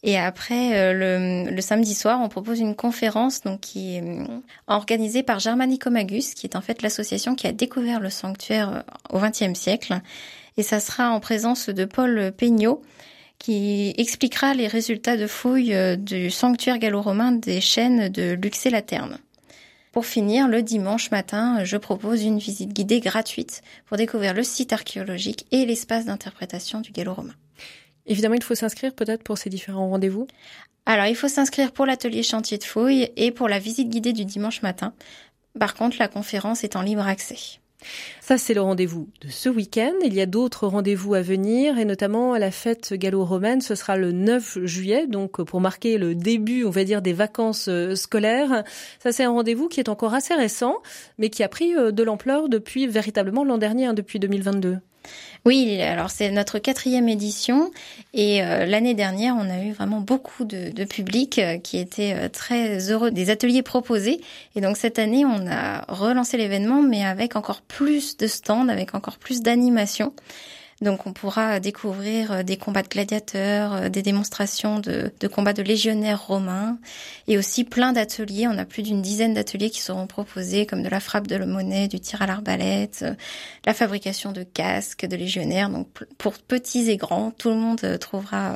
Et 0.04 0.18
après, 0.18 0.78
euh, 0.78 0.94
le, 0.94 1.52
le, 1.54 1.62
samedi 1.62 1.94
soir, 1.94 2.22
on 2.22 2.30
propose 2.30 2.62
une 2.62 2.76
conférence 2.76 3.42
donc 3.42 3.60
qui 3.60 3.98
est 3.98 4.04
organisée 4.68 5.24
par 5.24 5.40
Germanicomagus, 5.40 6.36
qui 6.36 6.48
est 6.48 6.56
en 6.56 6.62
fait 6.62 6.82
l'association 6.84 7.36
qui 7.36 7.48
a 7.48 7.52
découvert 7.52 8.00
le 8.00 8.10
sanctuaire 8.10 8.86
au 9.10 9.20
XXe 9.20 9.60
siècle. 9.60 10.00
Et 10.56 10.64
ça 10.64 10.80
sera 10.80 11.10
en 11.10 11.20
présence 11.20 11.68
de 11.68 11.84
Paul 11.84 12.32
Peignot, 12.38 12.82
qui 13.40 13.94
expliquera 13.98 14.54
les 14.54 14.68
résultats 14.68 15.18
de 15.18 15.26
fouilles 15.26 15.74
euh, 15.74 15.96
du 15.96 16.30
sanctuaire 16.30 16.78
gallo-romain 16.78 17.32
des 17.32 17.62
chênes 17.62 18.10
de 18.10 18.34
Luxé-la-Terme. 18.34 19.18
Pour 19.92 20.06
finir, 20.06 20.48
le 20.48 20.62
dimanche 20.62 21.10
matin, 21.10 21.64
je 21.64 21.78
propose 21.78 22.24
une 22.24 22.38
visite 22.38 22.74
guidée 22.74 23.00
gratuite 23.00 23.64
pour 23.88 23.98
découvrir 23.98 24.36
le 24.36 24.44
site 24.44 24.72
archéologique 24.72 25.48
et 25.52 25.66
l'espace 25.66 26.06
d'interprétation 26.06 26.82
du 26.82 26.92
gallo-romain. 26.92 27.34
Évidemment, 28.06 28.36
il 28.36 28.44
faut 28.44 28.56
s'inscrire 28.56 28.94
peut-être 28.94 29.24
pour 29.24 29.38
ces 29.38 29.50
différents 29.50 29.90
rendez-vous 29.90 30.28
Alors, 30.86 31.06
il 31.06 31.16
faut 31.16 31.28
s'inscrire 31.28 31.72
pour 31.72 31.86
l'atelier 31.86 32.22
chantier 32.22 32.58
de 32.58 32.64
fouilles 32.64 33.10
et 33.16 33.32
pour 33.32 33.48
la 33.48 33.58
visite 33.58 33.90
guidée 33.90 34.14
du 34.14 34.26
dimanche 34.26 34.62
matin. 34.62 34.94
Par 35.60 35.74
contre, 35.74 35.98
la 35.98 36.08
conférence 36.08 36.64
est 36.64 36.76
en 36.76 36.82
libre 36.82 37.08
accès. 37.08 37.60
Ça, 38.22 38.38
c'est 38.38 38.54
le 38.54 38.62
rendez-vous 38.62 39.10
de 39.22 39.30
ce 39.30 39.50
week-end. 39.50 39.94
Il 40.04 40.14
y 40.14 40.22
a 40.22 40.26
d'autres 40.26 40.68
rendez-vous 40.68 41.14
à 41.14 41.22
venir, 41.22 41.78
et 41.80 41.86
notamment 41.86 42.34
à 42.34 42.40
la 42.40 42.52
fête 42.52 42.94
gallo-romaine. 42.94 43.62
Ce 43.62 43.76
sera 43.76 43.98
le 43.98 44.12
9 44.12 44.66
juillet, 44.66 45.08
donc 45.08 45.42
pour 45.42 45.62
marquer 45.62 45.98
le 45.98 46.16
début, 46.16 46.66
on 46.66 46.70
va 46.70 46.84
dire, 46.84 47.02
des 47.02 47.14
vacances 47.14 47.68
euh, 47.70 47.96
scolaires. 47.96 48.64
Ça, 49.02 49.12
c'est 49.12 49.24
un 49.24 49.32
rendez-vous 49.32 49.68
qui 49.68 49.80
est 49.80 49.90
encore 49.90 50.14
assez 50.14 50.36
récent, 50.36 50.78
mais 51.18 51.30
qui 51.30 51.44
a 51.44 51.50
pris 51.50 51.76
euh, 51.76 51.92
de 51.92 52.04
l'ampleur 52.04 52.50
depuis 52.50 52.88
véritablement 52.88 53.44
l'an 53.44 53.58
dernier, 53.58 53.86
hein, 53.86 53.94
depuis 53.94 54.20
2022. 54.20 54.80
Oui, 55.46 55.82
alors 55.82 56.10
c'est 56.10 56.32
notre 56.32 56.60
quatrième 56.60 57.08
édition 57.08 57.72
et 58.14 58.44
euh, 58.44 58.66
l'année 58.66 58.94
dernière, 58.94 59.36
on 59.38 59.50
a 59.50 59.64
eu 59.64 59.72
vraiment 59.72 60.02
beaucoup 60.02 60.44
de, 60.44 60.72
de 60.72 60.84
public 60.84 61.40
euh, 61.40 61.58
qui 61.58 61.78
était 61.78 62.14
euh, 62.14 62.30
très 62.30 62.92
heureux 62.92 63.10
des 63.10 63.30
ateliers 63.30 63.64
proposés. 63.64 64.20
Et 64.56 64.62
donc 64.62 64.76
cette 64.76 65.00
année, 65.00 65.26
on 65.26 65.48
a 65.48 65.86
relancé 65.88 66.36
l'événement, 66.38 66.82
mais 66.82 67.06
avec 67.06 67.36
encore 67.36 67.62
plus 67.62 68.18
de 68.18 68.28
stands, 68.28 68.68
avec 68.68 68.96
encore 68.96 69.18
plus 69.18 69.42
d'animation. 69.42 70.14
Donc 70.82 71.06
on 71.06 71.12
pourra 71.14 71.60
découvrir 71.60 72.32
euh, 72.32 72.44
des 72.44 72.56
combats 72.56 72.84
de 72.84 72.88
gladiateurs, 72.88 73.74
euh, 73.74 73.90
des 73.90 74.02
démonstrations 74.02 74.80
de, 74.80 75.12
combats 75.28 75.52
de 75.52 75.62
légionnaires 75.62 76.26
romains 76.26 76.78
et 77.28 77.38
aussi 77.38 77.66
plein 77.66 77.92
d'ateliers. 77.92 78.48
On 78.48 78.58
a 78.58 78.66
plus 78.66 78.84
d'une 78.84 79.02
dizaine 79.02 79.34
d'ateliers 79.34 79.70
qui 79.70 79.82
seront 79.82 80.08
proposés 80.08 80.66
comme 80.66 80.82
de 80.82 80.88
la 80.88 81.02
frappe 81.02 81.28
de 81.28 81.36
la 81.36 81.46
monnaie, 81.46 81.90
du 81.90 82.00
tir 82.00 82.22
à 82.22 82.28
l'arbalète, 82.28 83.00
euh, 83.02 83.14
la 83.66 83.74
fabrication 83.74 84.32
de 84.32 84.44
casques 84.44 85.06
de 85.06 85.18
légionnaires. 85.18 85.70
Donc 85.70 85.88
pour 86.18 86.38
petits 86.38 86.90
et 86.90 86.98
grands, 86.98 87.32
tout 87.32 87.50
le 87.50 87.56
monde 87.56 87.98
trouvera 88.00 88.56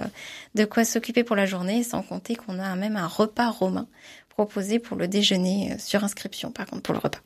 de 0.55 0.63
quoi 0.63 0.85
s'occuper 0.85 1.23
pour 1.23 1.35
la 1.35 1.45
journée 1.45 1.83
sans 1.83 2.03
compter 2.03 2.35
qu'on 2.35 2.59
a 2.59 2.75
même 2.75 2.95
un 2.95 3.07
repas 3.07 3.49
romain 3.49 3.87
proposé 4.29 4.79
pour 4.79 4.97
le 4.97 5.07
déjeuner 5.07 5.77
sur 5.77 6.03
inscription 6.03 6.51
par 6.51 6.65
contre 6.65 6.81
pour 6.81 6.93
le 6.93 6.99
repas 6.99 7.19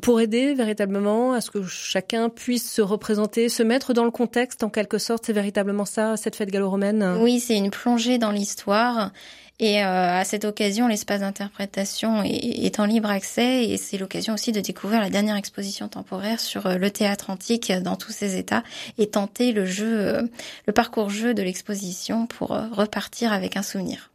pour 0.00 0.20
aider 0.20 0.54
véritablement 0.54 1.32
à 1.32 1.40
ce 1.40 1.50
que 1.50 1.62
chacun 1.62 2.28
puisse 2.28 2.70
se 2.70 2.82
représenter, 2.82 3.48
se 3.48 3.62
mettre 3.62 3.92
dans 3.92 4.04
le 4.04 4.10
contexte 4.10 4.62
en 4.62 4.70
quelque 4.70 4.98
sorte. 4.98 5.26
C'est 5.26 5.32
véritablement 5.32 5.84
ça, 5.84 6.16
cette 6.16 6.36
fête 6.36 6.50
gallo-romaine 6.50 7.18
Oui, 7.20 7.40
c'est 7.40 7.56
une 7.56 7.70
plongée 7.70 8.18
dans 8.18 8.30
l'histoire. 8.30 9.12
Et 9.62 9.80
euh, 9.80 10.18
à 10.18 10.24
cette 10.24 10.44
occasion, 10.44 10.88
l'espace 10.88 11.20
d'interprétation 11.20 12.24
est, 12.24 12.80
en 12.80 12.84
libre 12.84 13.10
accès 13.10 13.66
et 13.66 13.76
c'est 13.76 13.96
l'occasion 13.96 14.34
aussi 14.34 14.50
de 14.50 14.58
découvrir 14.60 15.00
la 15.00 15.08
dernière 15.08 15.36
exposition 15.36 15.86
temporaire 15.86 16.40
sur 16.40 16.66
euh, 16.66 16.78
le 16.78 16.90
théâtre 16.90 17.30
antique 17.30 17.70
dans 17.70 17.94
tous 17.94 18.10
ses 18.10 18.36
états 18.36 18.64
et 18.98 19.06
tenter 19.06 19.52
le 19.52 19.64
jeu, 19.64 20.00
euh, 20.00 20.22
le 20.66 20.72
parcours 20.72 21.10
jeu 21.10 21.32
de 21.32 21.42
l'exposition 21.42 22.26
pour 22.26 22.48
repartir 22.48 23.32
avec 23.32 23.56
un 23.56 23.62
souvenir. 23.62 24.10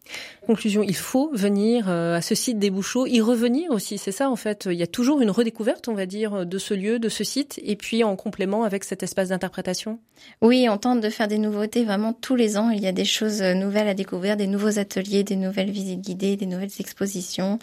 Conclusion, 0.45 0.83
il 0.83 0.95
faut 0.95 1.29
venir 1.33 1.89
à 1.89 2.21
ce 2.21 2.33
site 2.33 2.59
des 2.59 2.69
Bouchots, 2.69 3.07
y 3.07 3.19
revenir 3.19 3.71
aussi, 3.71 3.97
c'est 3.97 4.13
ça 4.13 4.29
en 4.29 4.37
fait. 4.37 4.65
Il 4.71 4.77
y 4.77 4.83
a 4.83 4.87
toujours 4.87 5.19
une 5.19 5.29
redécouverte, 5.29 5.89
on 5.89 5.93
va 5.93 6.05
dire, 6.05 6.45
de 6.45 6.57
ce 6.57 6.73
lieu, 6.73 6.97
de 6.97 7.09
ce 7.09 7.25
site, 7.25 7.59
et 7.61 7.75
puis 7.75 8.05
en 8.05 8.15
complément 8.15 8.63
avec 8.63 8.85
cet 8.85 9.03
espace 9.03 9.29
d'interprétation. 9.29 9.99
Oui, 10.41 10.67
on 10.69 10.77
tente 10.77 11.01
de 11.01 11.09
faire 11.09 11.27
des 11.27 11.39
nouveautés 11.39 11.83
vraiment 11.83 12.13
tous 12.13 12.35
les 12.35 12.57
ans. 12.57 12.69
Il 12.69 12.81
y 12.81 12.87
a 12.87 12.93
des 12.93 13.03
choses 13.03 13.41
nouvelles 13.41 13.89
à 13.89 13.93
découvrir, 13.93 14.37
des 14.37 14.47
nouveaux 14.47 14.79
ateliers, 14.79 15.25
des 15.25 15.36
nouvelles 15.37 15.71
visites 15.71 16.01
guidées, 16.01 16.35
des 16.35 16.45
nouvelles 16.45 16.71
expositions 16.79 17.59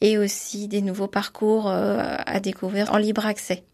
et 0.00 0.18
aussi 0.18 0.68
des 0.68 0.82
nouveaux 0.82 1.08
parcours 1.08 1.68
euh, 1.68 2.16
à 2.26 2.40
découvrir 2.40 2.92
en 2.92 2.96
libre 2.96 3.26
accès. 3.26 3.64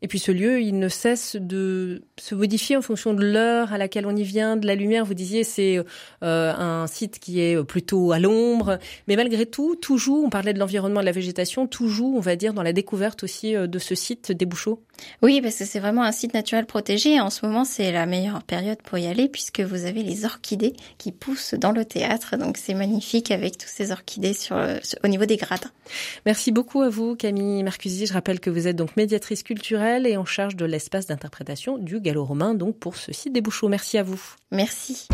Et 0.00 0.08
puis 0.08 0.18
ce 0.18 0.30
lieu, 0.30 0.60
il 0.60 0.78
ne 0.78 0.88
cesse 0.88 1.36
de 1.36 2.02
se 2.18 2.34
modifier 2.34 2.76
en 2.76 2.82
fonction 2.82 3.14
de 3.14 3.24
l'heure 3.24 3.72
à 3.72 3.78
laquelle 3.78 4.06
on 4.06 4.14
y 4.14 4.22
vient, 4.22 4.56
de 4.56 4.66
la 4.66 4.76
lumière. 4.76 5.04
Vous 5.04 5.14
disiez, 5.14 5.42
c'est 5.42 5.78
euh, 6.22 6.52
un 6.52 6.86
site 6.86 7.18
qui 7.18 7.40
est 7.40 7.62
plutôt 7.64 8.12
à 8.12 8.20
l'ombre, 8.20 8.78
mais 9.08 9.16
malgré 9.16 9.44
tout, 9.44 9.74
toujours, 9.74 10.24
on 10.24 10.30
parlait 10.30 10.52
de 10.52 10.58
l'environnement, 10.60 11.00
de 11.00 11.04
la 11.04 11.12
végétation, 11.12 11.66
toujours, 11.66 12.14
on 12.14 12.20
va 12.20 12.36
dire, 12.36 12.54
dans 12.54 12.62
la 12.62 12.72
découverte 12.72 13.24
aussi 13.24 13.56
euh, 13.56 13.66
de 13.66 13.78
ce 13.78 13.94
site 13.94 14.30
des 14.30 14.46
Bouchots. 14.46 14.80
Oui, 15.22 15.40
parce 15.40 15.56
que 15.56 15.64
c'est 15.64 15.80
vraiment 15.80 16.02
un 16.02 16.12
site 16.12 16.34
naturel 16.34 16.66
protégé. 16.66 17.20
En 17.20 17.30
ce 17.30 17.44
moment, 17.44 17.64
c'est 17.64 17.90
la 17.90 18.06
meilleure 18.06 18.42
période 18.42 18.78
pour 18.82 18.98
y 18.98 19.06
aller 19.06 19.28
puisque 19.28 19.60
vous 19.60 19.84
avez 19.84 20.02
les 20.02 20.24
orchidées 20.24 20.74
qui 20.98 21.12
poussent 21.12 21.54
dans 21.54 21.72
le 21.72 21.84
théâtre. 21.84 22.36
Donc 22.36 22.56
c'est 22.56 22.74
magnifique 22.74 23.30
avec 23.30 23.58
tous 23.58 23.68
ces 23.68 23.90
orchidées 23.92 24.34
sur, 24.34 24.56
au 25.04 25.08
niveau 25.08 25.24
des 25.24 25.36
gradins. 25.36 25.70
Merci 26.26 26.52
beaucoup 26.52 26.82
à 26.82 26.88
vous, 26.88 27.16
Camille 27.16 27.62
Marcusi. 27.62 28.06
Je 28.06 28.12
rappelle 28.12 28.40
que 28.40 28.50
vous 28.50 28.66
êtes 28.66 28.76
donc 28.76 28.96
médiatrice 28.96 29.42
culturelle 29.42 29.87
et 29.96 30.16
en 30.16 30.24
charge 30.24 30.56
de 30.56 30.64
l'espace 30.64 31.06
d'interprétation 31.06 31.78
du 31.78 32.00
gallo-romain, 32.00 32.54
donc 32.54 32.78
pour 32.78 32.96
ce 32.96 33.12
site 33.12 33.32
des. 33.32 33.68
Merci 33.68 33.98
à 33.98 34.02
vous. 34.02 34.20
Merci. 34.50 35.08